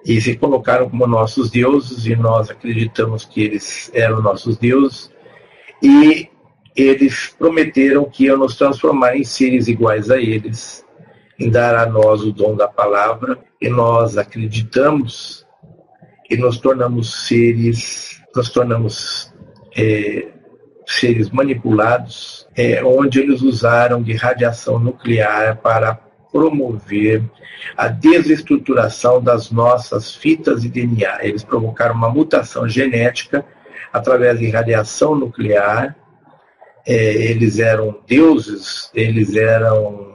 [0.04, 5.12] e se colocaram como nossos deuses, e nós acreditamos que eles eram nossos deuses,
[5.82, 6.28] e
[6.76, 10.81] eles prometeram que iam nos transformar em seres iguais a eles
[11.42, 15.44] em dar a nós o dom da palavra e nós acreditamos
[16.30, 19.34] e nos tornamos seres, nos tornamos
[19.76, 20.28] é,
[20.86, 25.96] seres manipulados, é, onde eles usaram de radiação nuclear para
[26.32, 27.24] promover
[27.76, 31.26] a desestruturação das nossas fitas de DNA.
[31.26, 33.44] Eles provocaram uma mutação genética
[33.92, 35.96] através de radiação nuclear.
[36.86, 40.11] É, eles eram deuses, eles eram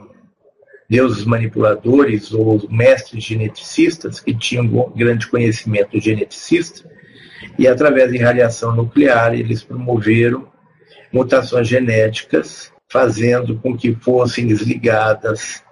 [0.89, 6.89] deuses manipuladores ou mestres geneticistas que tinham grande conhecimento geneticista
[7.59, 10.47] e através de radiação nuclear eles promoveram
[11.11, 15.63] mutações genéticas fazendo com que fossem desligadas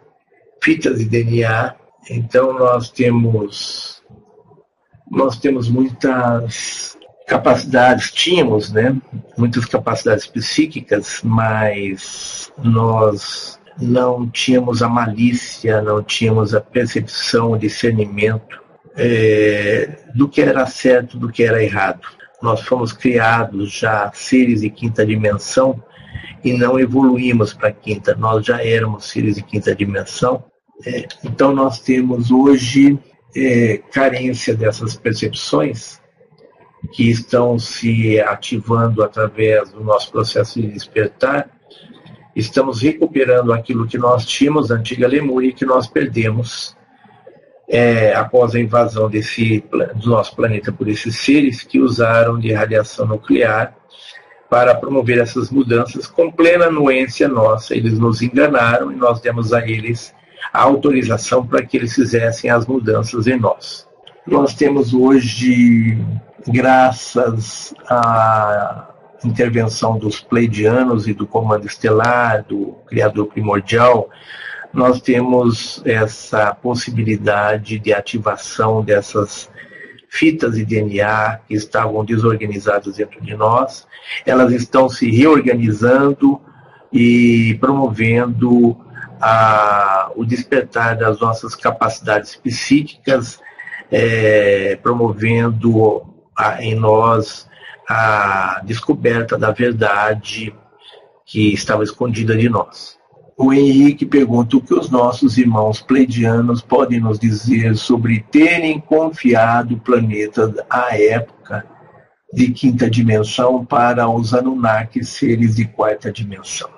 [0.61, 1.75] fitas de DNA.
[2.09, 4.03] Então nós temos
[5.09, 6.97] nós temos muitas
[7.27, 8.95] capacidades, tínhamos, né,
[9.37, 18.61] muitas capacidades psíquicas, mas nós não tínhamos a malícia, não tínhamos a percepção, o discernimento
[18.95, 22.07] é, do que era certo, do que era errado.
[22.41, 25.83] Nós fomos criados já seres de quinta dimensão
[26.43, 30.43] e não evoluímos para quinta, nós já éramos seres de quinta dimensão.
[30.85, 32.97] É, então nós temos hoje
[33.35, 35.99] é, carência dessas percepções
[36.93, 41.49] que estão se ativando através do nosso processo de despertar
[42.35, 46.75] estamos recuperando aquilo que nós tínhamos da antiga Lemúria que nós perdemos
[47.67, 49.63] é, após a invasão desse,
[49.95, 53.75] do nosso planeta por esses seres que usaram de radiação nuclear
[54.49, 57.75] para promover essas mudanças com plena anuência nossa.
[57.75, 60.13] Eles nos enganaram e nós demos a eles
[60.53, 63.87] a autorização para que eles fizessem as mudanças em nós.
[64.27, 65.97] Nós temos hoje,
[66.47, 74.09] graças a intervenção dos pleidianos e do comando estelar, do criador primordial,
[74.73, 79.49] nós temos essa possibilidade de ativação dessas
[80.09, 83.87] fitas de DNA que estavam desorganizadas dentro de nós,
[84.25, 86.39] elas estão se reorganizando
[86.91, 88.77] e promovendo
[89.19, 93.39] a, o despertar das nossas capacidades psíquicas,
[93.91, 96.05] é, promovendo
[96.35, 97.47] a, em nós
[97.87, 100.53] a descoberta da verdade
[101.25, 102.97] que estava escondida de nós.
[103.37, 109.75] O Henrique pergunta o que os nossos irmãos pleidianos podem nos dizer sobre terem confiado
[109.75, 111.65] o planeta à época
[112.31, 116.69] de quinta dimensão para os Anunnakis, seres de quarta dimensão.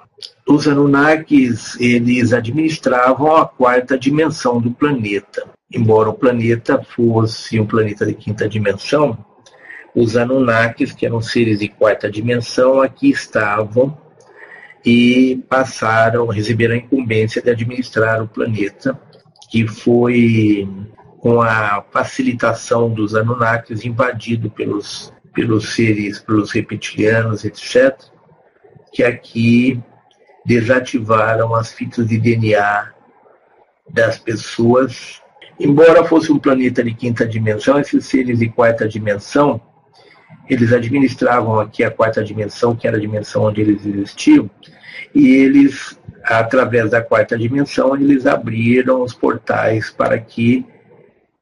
[0.47, 5.43] Os Anunnakis, eles administravam a quarta dimensão do planeta.
[5.71, 9.17] Embora o planeta fosse um planeta de quinta dimensão,
[9.95, 13.97] os Anunnakis, que eram seres de quarta dimensão, aqui estavam
[14.85, 18.99] e passaram, receberam a incumbência de administrar o planeta,
[19.49, 20.67] que foi
[21.19, 27.97] com a facilitação dos Anunnakis invadido pelos, pelos seres, pelos reptilianos, etc.,
[28.93, 29.81] que aqui
[30.45, 32.93] desativaram as fitas de DNA
[33.89, 35.21] das pessoas.
[35.59, 39.61] Embora fosse um planeta de quinta dimensão, esses seres de quarta dimensão,
[40.49, 44.49] eles administravam aqui a quarta dimensão, que era a dimensão onde eles existiam,
[45.13, 50.65] e eles, através da quarta dimensão, eles abriram os portais para que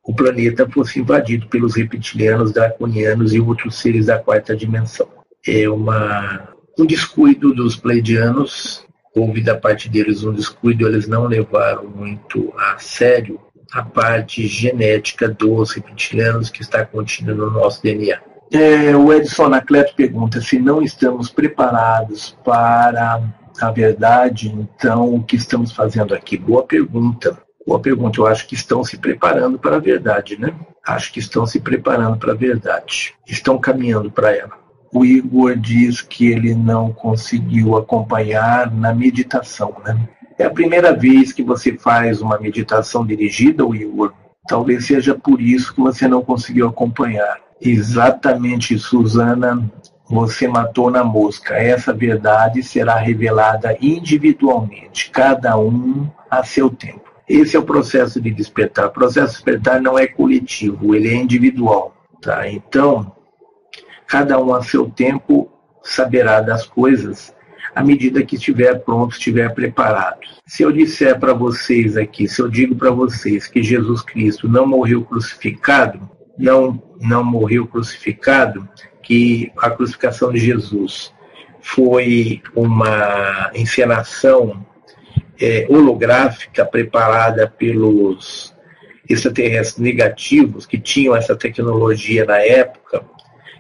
[0.04, 5.08] o planeta fosse invadido pelos reptilianos, draconianos e outros seres da quarta dimensão.
[5.46, 11.88] É uma, um descuido dos pleidianos, houve da parte deles um descuido, eles não levaram
[11.88, 13.40] muito a sério
[13.72, 18.20] a parte genética dos reptilianos que está contida no nosso DNA.
[18.52, 23.22] É, o Edson Anacleto pergunta se não estamos preparados para
[23.60, 26.38] a verdade, então o que estamos fazendo aqui?
[26.38, 27.38] Boa pergunta.
[27.66, 28.20] Boa pergunta.
[28.20, 30.54] Eu acho que estão se preparando para a verdade, né?
[30.86, 33.16] Acho que estão se preparando para a verdade.
[33.28, 34.54] Estão caminhando para ela.
[34.94, 40.08] O Igor diz que ele não conseguiu acompanhar na meditação, né?
[40.38, 44.14] É a primeira vez que você faz uma meditação dirigida, Igor.
[44.48, 47.45] Talvez seja por isso que você não conseguiu acompanhar.
[47.62, 49.70] Exatamente, Suzana,
[50.08, 51.56] você matou na mosca.
[51.56, 57.06] Essa verdade será revelada individualmente, cada um a seu tempo.
[57.28, 58.88] Esse é o processo de despertar.
[58.88, 61.96] O processo de despertar não é coletivo, ele é individual.
[62.22, 62.48] Tá?
[62.48, 63.12] Então,
[64.06, 65.50] cada um a seu tempo
[65.82, 67.34] saberá das coisas
[67.76, 70.20] à medida que estiver pronto, estiver preparado.
[70.46, 74.66] Se eu disser para vocês aqui, se eu digo para vocês que Jesus Cristo não
[74.66, 78.68] morreu crucificado, não, não morreu crucificado,
[79.02, 81.14] que a crucificação de Jesus
[81.62, 84.66] foi uma encenação
[85.40, 88.56] é, holográfica preparada pelos
[89.08, 93.04] extraterrestres negativos que tinham essa tecnologia na época,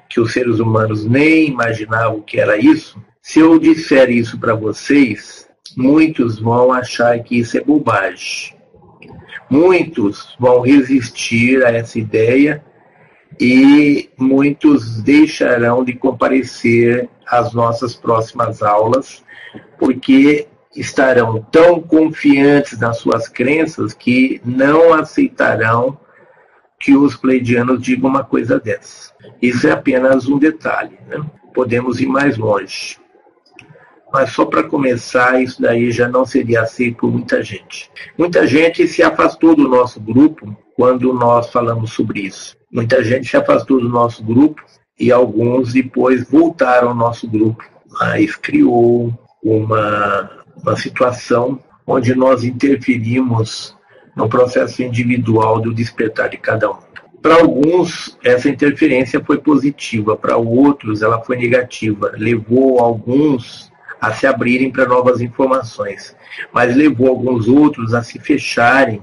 [0.09, 3.01] que os seres humanos nem imaginavam que era isso.
[3.21, 8.55] Se eu disser isso para vocês, muitos vão achar que isso é bobagem.
[9.49, 12.63] Muitos vão resistir a essa ideia
[13.39, 19.23] e muitos deixarão de comparecer às nossas próximas aulas,
[19.77, 25.97] porque estarão tão confiantes nas suas crenças que não aceitarão
[26.79, 29.13] que os pleidianos digam uma coisa dessa.
[29.41, 31.23] Isso é apenas um detalhe, né?
[31.53, 32.97] podemos ir mais longe.
[34.11, 37.89] Mas só para começar, isso daí já não seria aceito por muita gente.
[38.17, 42.55] Muita gente se afastou do nosso grupo quando nós falamos sobre isso.
[42.71, 44.61] Muita gente se afastou do nosso grupo
[44.99, 47.63] e alguns depois voltaram ao nosso grupo,
[47.99, 53.75] mas criou uma uma situação onde nós interferimos
[54.15, 56.77] no processo individual do despertar de cada um.
[57.21, 62.11] Para alguns, essa interferência foi positiva, para outros, ela foi negativa.
[62.15, 66.15] Levou alguns a se abrirem para novas informações,
[66.53, 69.01] mas levou alguns outros a se fecharem,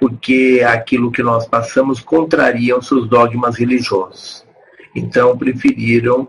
[0.00, 4.44] porque aquilo que nós passamos contraria os seus dogmas religiosos.
[4.94, 6.28] Então, preferiram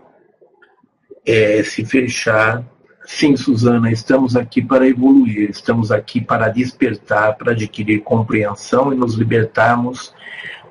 [1.24, 2.64] é, se fechar
[3.06, 9.14] Sim, Suzana, estamos aqui para evoluir, estamos aqui para despertar, para adquirir compreensão e nos
[9.14, 10.12] libertarmos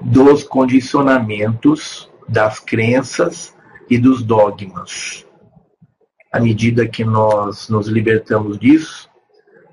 [0.01, 3.55] dos condicionamentos, das crenças
[3.89, 5.25] e dos dogmas.
[6.29, 9.09] À medida que nós nos libertamos disso,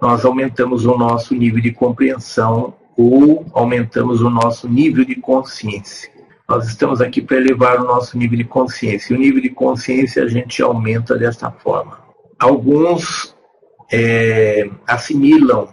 [0.00, 6.10] nós aumentamos o nosso nível de compreensão ou aumentamos o nosso nível de consciência.
[6.48, 9.12] Nós estamos aqui para elevar o nosso nível de consciência.
[9.12, 12.02] E o nível de consciência a gente aumenta desta forma
[12.42, 13.36] alguns
[13.92, 15.72] é, assimilam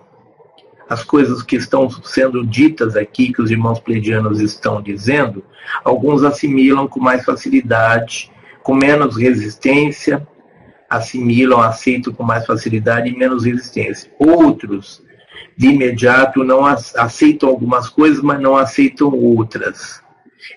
[0.87, 5.43] as coisas que estão sendo ditas aqui, que os irmãos pleidianos estão dizendo,
[5.83, 8.31] alguns assimilam com mais facilidade,
[8.63, 10.27] com menos resistência,
[10.89, 14.11] assimilam, aceitam com mais facilidade e menos resistência.
[14.17, 15.03] Outros,
[15.59, 20.01] de imediato, não aceitam algumas coisas, mas não aceitam outras.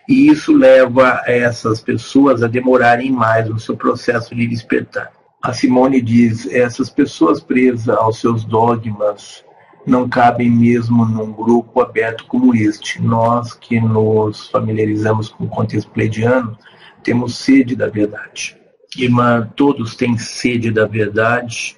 [0.09, 5.11] E isso leva essas pessoas a demorarem mais no seu processo de despertar.
[5.43, 9.45] A Simone diz: essas pessoas presas aos seus dogmas
[9.85, 13.03] não cabem mesmo num grupo aberto como este.
[13.03, 16.57] Nós que nos familiarizamos com o contexto pleidiano
[17.03, 18.57] temos sede da verdade.
[18.97, 21.77] Irmã, todos têm sede da verdade,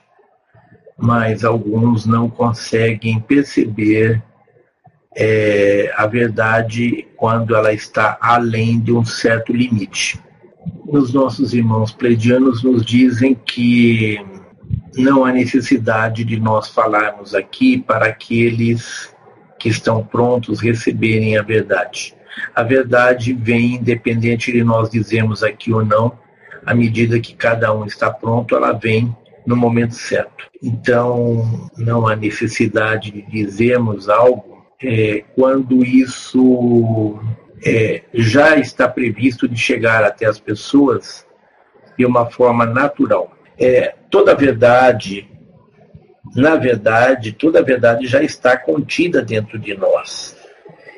[0.96, 4.22] mas alguns não conseguem perceber
[5.16, 10.18] é, a verdade quando ela está além de um certo limite
[10.86, 14.20] os nossos irmãos pleidianos nos dizem que
[14.96, 19.14] não há necessidade de nós falarmos aqui para aqueles
[19.58, 22.14] que estão prontos receberem a verdade.
[22.54, 26.16] A verdade vem independente de nós dizermos aqui ou não,
[26.64, 29.14] à medida que cada um está pronto, ela vem
[29.46, 30.50] no momento certo.
[30.62, 37.18] Então, não há necessidade de dizermos algo é, quando isso
[37.64, 41.26] é, já está previsto de chegar até as pessoas
[41.96, 43.32] de uma forma natural.
[43.58, 45.28] É, toda a verdade,
[46.34, 50.36] na verdade, toda a verdade já está contida dentro de nós.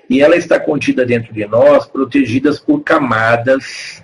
[0.08, 4.02] E ela está contida dentro de nós, protegidas por camadas,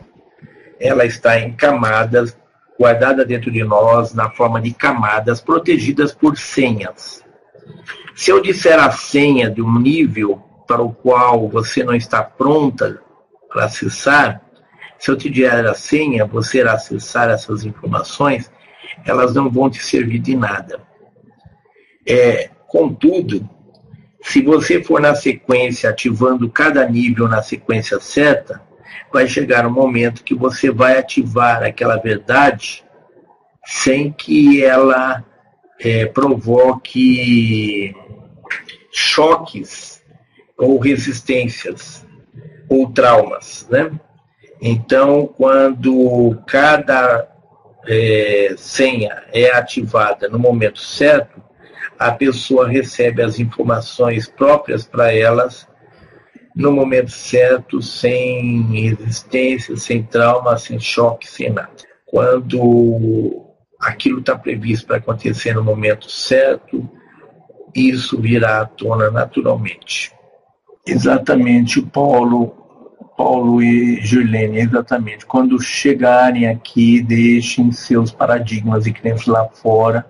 [0.78, 2.36] ela está em camadas,
[2.82, 7.24] guardada dentro de nós na forma de camadas, protegidas por senhas.
[8.12, 13.00] Se eu disser a senha de um nível para o qual você não está pronta
[13.48, 14.42] para acessar,
[14.98, 18.50] se eu te der a senha, você acessar essas informações,
[19.04, 20.80] elas não vão te servir de nada.
[22.04, 23.48] É, contudo,
[24.20, 28.60] se você for na sequência, ativando cada nível na sequência certa,
[29.12, 32.84] vai chegar um momento que você vai ativar aquela verdade
[33.64, 35.24] sem que ela
[35.80, 37.94] é, provoque
[38.90, 40.02] choques
[40.56, 42.06] ou resistências
[42.68, 43.90] ou traumas, né?
[44.60, 47.28] Então, quando cada
[47.86, 51.42] é, senha é ativada no momento certo,
[51.98, 55.66] a pessoa recebe as informações próprias para elas
[56.54, 61.70] no momento certo, sem resistência, sem trauma, sem choque, sem nada.
[62.06, 63.46] Quando
[63.80, 66.88] aquilo está previsto para acontecer no momento certo,
[67.74, 70.12] isso virá à tona naturalmente.
[70.86, 72.48] Exatamente, Paulo,
[73.16, 75.24] Paulo e Juliane, exatamente.
[75.24, 80.04] Quando chegarem aqui, deixem seus paradigmas e crenças lá fora.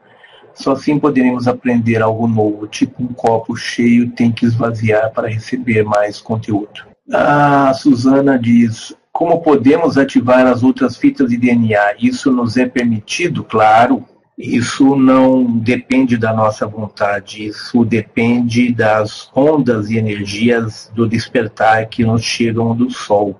[0.54, 5.84] Só assim poderemos aprender algo novo, tipo um copo cheio tem que esvaziar para receber
[5.84, 6.84] mais conteúdo.
[7.12, 11.96] A Suzana diz: como podemos ativar as outras fitas de DNA?
[11.98, 14.04] Isso nos é permitido, claro,
[14.36, 22.04] isso não depende da nossa vontade, isso depende das ondas e energias do despertar que
[22.04, 23.38] nos chegam do Sol.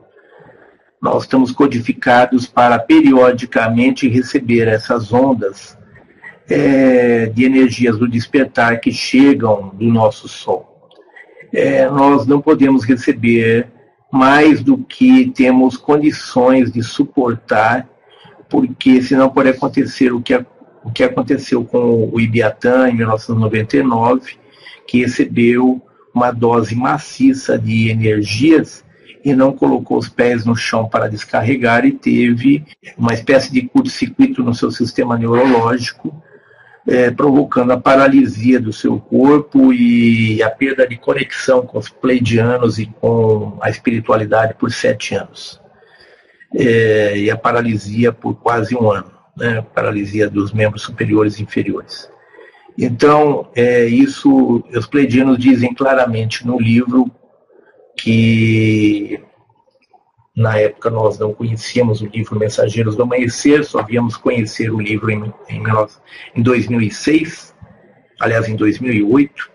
[1.01, 5.77] Nós estamos codificados para periodicamente receber essas ondas
[6.49, 10.91] é, de energias do despertar que chegam do nosso Sol.
[11.53, 13.69] É, nós não podemos receber
[14.11, 17.89] mais do que temos condições de suportar,
[18.49, 20.35] porque senão pode acontecer o que
[20.85, 24.37] o que aconteceu com o Ibiatã em 1999,
[24.87, 25.81] que recebeu
[26.15, 28.85] uma dose maciça de energias
[29.25, 32.65] e não colocou os pés no chão para descarregar e teve
[32.99, 36.23] uma espécie de curto-circuito no seu sistema neurológico,
[36.87, 42.79] é, provocando a paralisia do seu corpo e a perda de conexão com os pleidianos
[42.79, 45.61] e com a espiritualidade por sete anos.
[46.55, 52.11] É, e a paralisia por quase um ano né, paralisia dos membros superiores e inferiores.
[52.77, 57.11] Então, é, isso, os pleidianos dizem claramente no livro
[57.97, 59.21] que
[60.35, 65.11] na época nós não conhecíamos o livro Mensageiros do Amanhecer, só víamos conhecer o livro
[65.11, 65.63] em, em,
[66.35, 67.55] em 2006,
[68.19, 69.51] aliás, em 2008,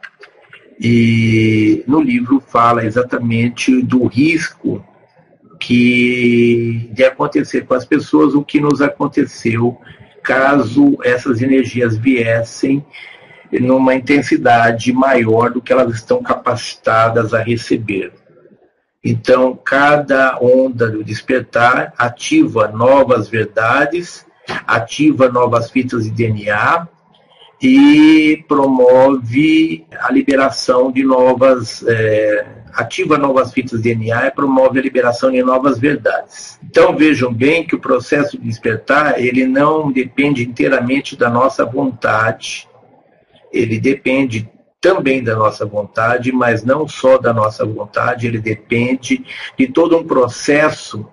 [0.80, 4.86] e no livro fala exatamente do risco
[5.60, 9.80] que de acontecer com as pessoas o que nos aconteceu
[10.22, 12.86] caso essas energias viessem
[13.52, 18.12] numa intensidade maior do que elas estão capacitadas a receber.
[19.10, 24.26] Então, cada onda do despertar ativa novas verdades,
[24.68, 26.86] ativa novas fitas de DNA
[27.62, 34.84] e promove a liberação de novas é, ativa novas fitas de DNA e promove a
[34.84, 36.60] liberação de novas verdades.
[36.62, 42.68] Então vejam bem que o processo de despertar, ele não depende inteiramente da nossa vontade,
[43.54, 49.26] ele depende também da nossa vontade, mas não só da nossa vontade, ele depende
[49.58, 51.08] de todo um processo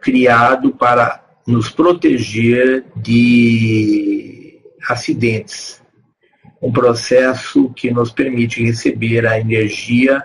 [0.00, 5.82] criado para nos proteger de acidentes.
[6.60, 10.24] Um processo que nos permite receber a energia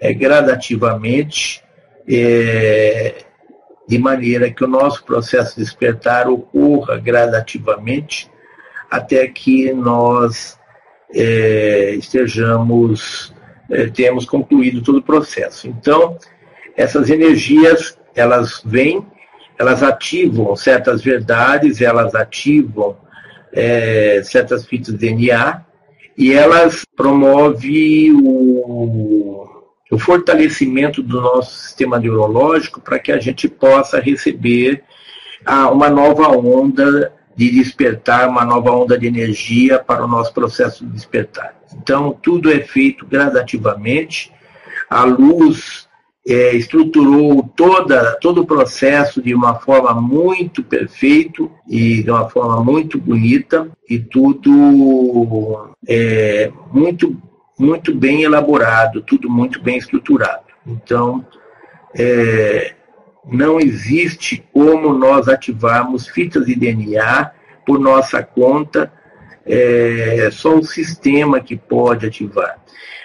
[0.00, 1.62] é, gradativamente,
[2.08, 3.24] é,
[3.86, 8.30] de maneira que o nosso processo de despertar ocorra gradativamente
[8.90, 10.58] até que nós
[11.14, 13.34] é, estejamos,
[13.70, 15.68] é, temos concluído todo o processo.
[15.68, 16.18] Então,
[16.76, 19.04] essas energias, elas vêm,
[19.58, 22.96] elas ativam certas verdades, elas ativam
[23.52, 25.62] é, certas fitas de DNA
[26.16, 29.46] e elas promovem o
[29.90, 34.82] o fortalecimento do nosso sistema neurológico para que a gente possa receber
[35.44, 40.84] ah, uma nova onda de despertar uma nova onda de energia para o nosso processo
[40.84, 41.54] de despertar.
[41.74, 44.32] Então, tudo é feito gradativamente.
[44.88, 45.86] A luz
[46.26, 52.64] é, estruturou toda, todo o processo de uma forma muito perfeita e de uma forma
[52.64, 57.16] muito bonita e tudo é, muito,
[57.58, 60.46] muito bem elaborado, tudo muito bem estruturado.
[60.66, 61.24] Então,
[61.94, 62.75] é,
[63.26, 67.32] não existe como nós ativarmos fitas de DNA
[67.66, 68.92] por nossa conta,
[69.44, 72.58] é só o sistema que pode ativar.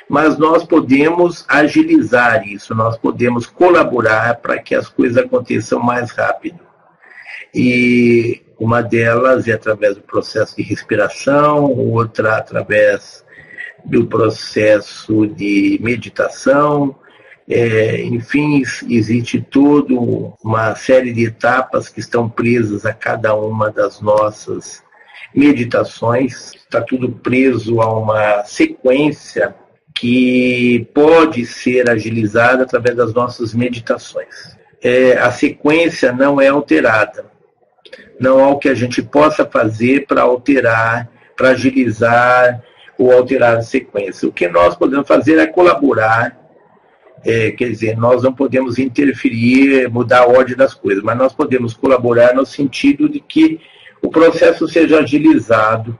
[0.07, 6.59] Mas nós podemos agilizar isso, nós podemos colaborar para que as coisas aconteçam mais rápido.
[7.53, 13.25] E uma delas é através do processo de respiração, outra através
[13.83, 16.95] do processo de meditação,
[17.53, 19.93] é, enfim, existe toda
[20.41, 24.81] uma série de etapas que estão presas a cada uma das nossas
[25.35, 26.53] meditações.
[26.55, 29.53] Está tudo preso a uma sequência
[29.93, 34.57] que pode ser agilizada através das nossas meditações.
[34.81, 37.25] É, a sequência não é alterada.
[38.17, 42.63] Não há o que a gente possa fazer para alterar, para agilizar
[42.97, 44.29] ou alterar a sequência.
[44.29, 46.40] O que nós podemos fazer é colaborar
[47.23, 51.73] é, quer dizer, nós não podemos interferir, mudar a ordem das coisas, mas nós podemos
[51.73, 53.59] colaborar no sentido de que
[54.01, 55.97] o processo seja agilizado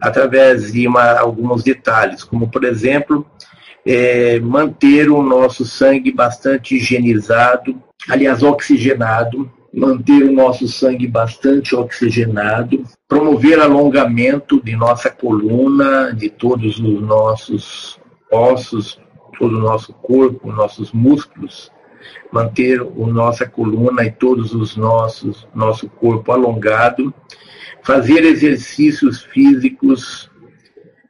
[0.00, 3.24] através de uma, alguns detalhes, como, por exemplo,
[3.86, 12.82] é, manter o nosso sangue bastante higienizado, aliás, oxigenado, manter o nosso sangue bastante oxigenado,
[13.06, 18.00] promover alongamento de nossa coluna, de todos os nossos
[18.30, 18.98] ossos,
[19.38, 21.70] todo o nosso corpo, nossos músculos,
[22.32, 27.12] manter a nossa coluna e todos os nossos nosso corpo alongado,
[27.82, 30.30] fazer exercícios físicos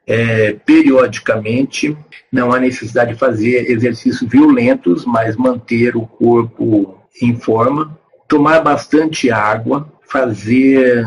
[0.07, 1.97] é, periodicamente.
[2.31, 7.99] Não há necessidade de fazer exercícios violentos, mas manter o corpo em forma.
[8.27, 11.05] Tomar bastante água, fazer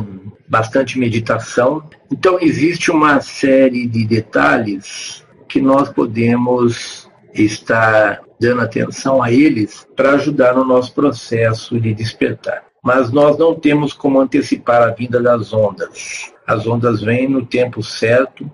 [0.49, 1.83] bastante meditação.
[2.13, 7.04] Então, existe uma série de detalhes que nós podemos
[7.35, 12.65] estar dando atenção a eles para ajudar no nosso processo de despertar.
[12.83, 16.33] Mas nós não temos como antecipar a vinda das ondas.
[16.47, 18.51] As ondas vêm no tempo certo,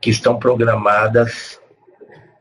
[0.00, 1.60] que estão programadas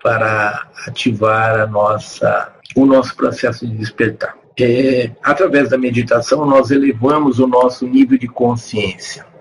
[0.01, 4.35] para ativar a nossa, o nosso processo de despertar.
[4.59, 9.32] É, através da meditação, nós elevamos o nosso nível de consciência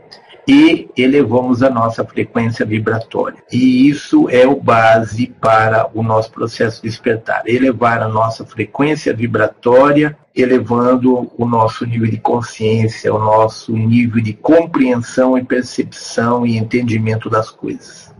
[0.46, 3.38] e elevamos a nossa frequência vibratória.
[3.52, 9.14] E isso é o base para o nosso processo de despertar, elevar a nossa frequência
[9.14, 16.56] vibratória, elevando o nosso nível de consciência, o nosso nível de compreensão e percepção e
[16.56, 18.12] entendimento das coisas.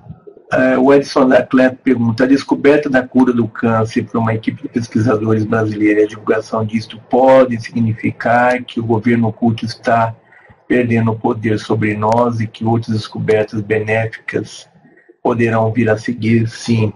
[0.52, 4.68] Uh, o Edson Laclet pergunta: a descoberta da cura do câncer por uma equipe de
[4.68, 10.14] pesquisadores brasileira e a divulgação disto pode significar que o governo oculto está
[10.72, 14.66] perdendo poder sobre nós e que outras descobertas benéficas
[15.22, 16.90] poderão vir a seguir, sim,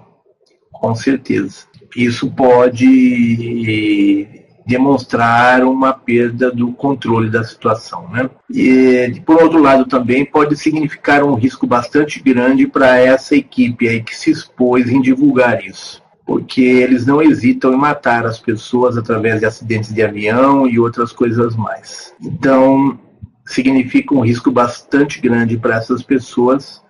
[0.73, 1.67] com certeza.
[1.95, 4.27] Isso pode
[4.67, 8.09] demonstrar uma perda do controle da situação.
[8.09, 8.31] Né?
[8.51, 14.03] E, por outro lado, também pode significar um risco bastante grande para essa equipe aí
[14.03, 19.41] que se expôs em divulgar isso, porque eles não hesitam em matar as pessoas através
[19.41, 22.15] de acidentes de avião e outras coisas mais.
[22.23, 22.99] Então,
[23.47, 26.83] significa um risco bastante grande para essas pessoas,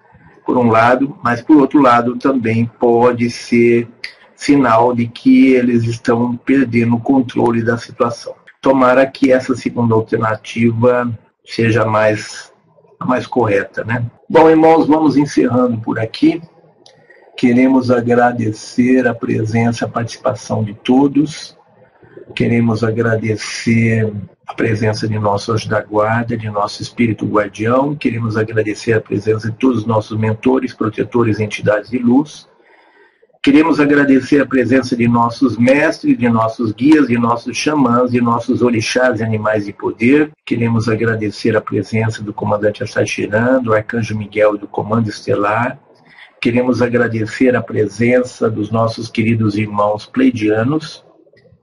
[0.44, 3.88] por um lado, mas por outro lado também pode ser
[4.34, 8.34] sinal de que eles estão perdendo o controle da situação.
[8.60, 11.12] Tomara que essa segunda alternativa
[11.44, 12.52] seja mais
[12.98, 14.04] a mais correta, né?
[14.28, 16.40] Bom, irmãos, vamos encerrando por aqui.
[17.36, 21.56] Queremos agradecer a presença, a participação de todos.
[22.36, 24.12] Queremos agradecer
[24.46, 27.96] a presença de nosso anjo da guarda, de nosso espírito guardião.
[27.96, 32.46] Queremos agradecer a presença de todos os nossos mentores, protetores e entidades de luz.
[33.42, 38.60] Queremos agradecer a presença de nossos mestres, de nossos guias, de nossos xamãs, de nossos
[38.60, 40.30] orixás e animais de poder.
[40.44, 45.78] Queremos agradecer a presença do comandante Assachiran, do arcanjo Miguel do Comando Estelar.
[46.38, 51.05] Queremos agradecer a presença dos nossos queridos irmãos pleidianos,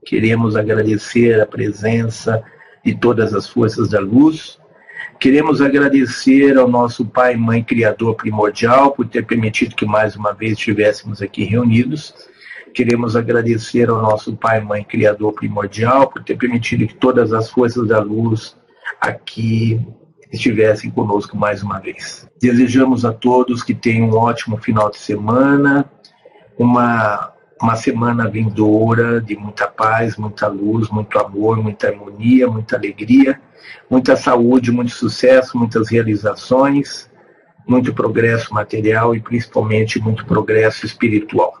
[0.04, 2.42] Queremos agradecer a presença
[2.84, 4.58] de todas as forças da luz.
[5.18, 10.52] Queremos agradecer ao nosso Pai Mãe Criador Primordial por ter permitido que mais uma vez
[10.52, 12.14] estivéssemos aqui reunidos.
[12.74, 17.86] Queremos agradecer ao nosso Pai Mãe Criador Primordial por ter permitido que todas as forças
[17.86, 18.56] da luz
[19.00, 19.80] aqui
[20.32, 22.28] estivessem conosco mais uma vez.
[22.40, 25.88] Desejamos a todos que tenham um ótimo final de semana,
[26.58, 27.32] uma,
[27.64, 33.40] uma semana vindoura de muita paz, muita luz, muito amor, muita harmonia, muita alegria,
[33.88, 37.10] muita saúde, muito sucesso, muitas realizações,
[37.66, 41.54] muito progresso material e principalmente muito progresso espiritual.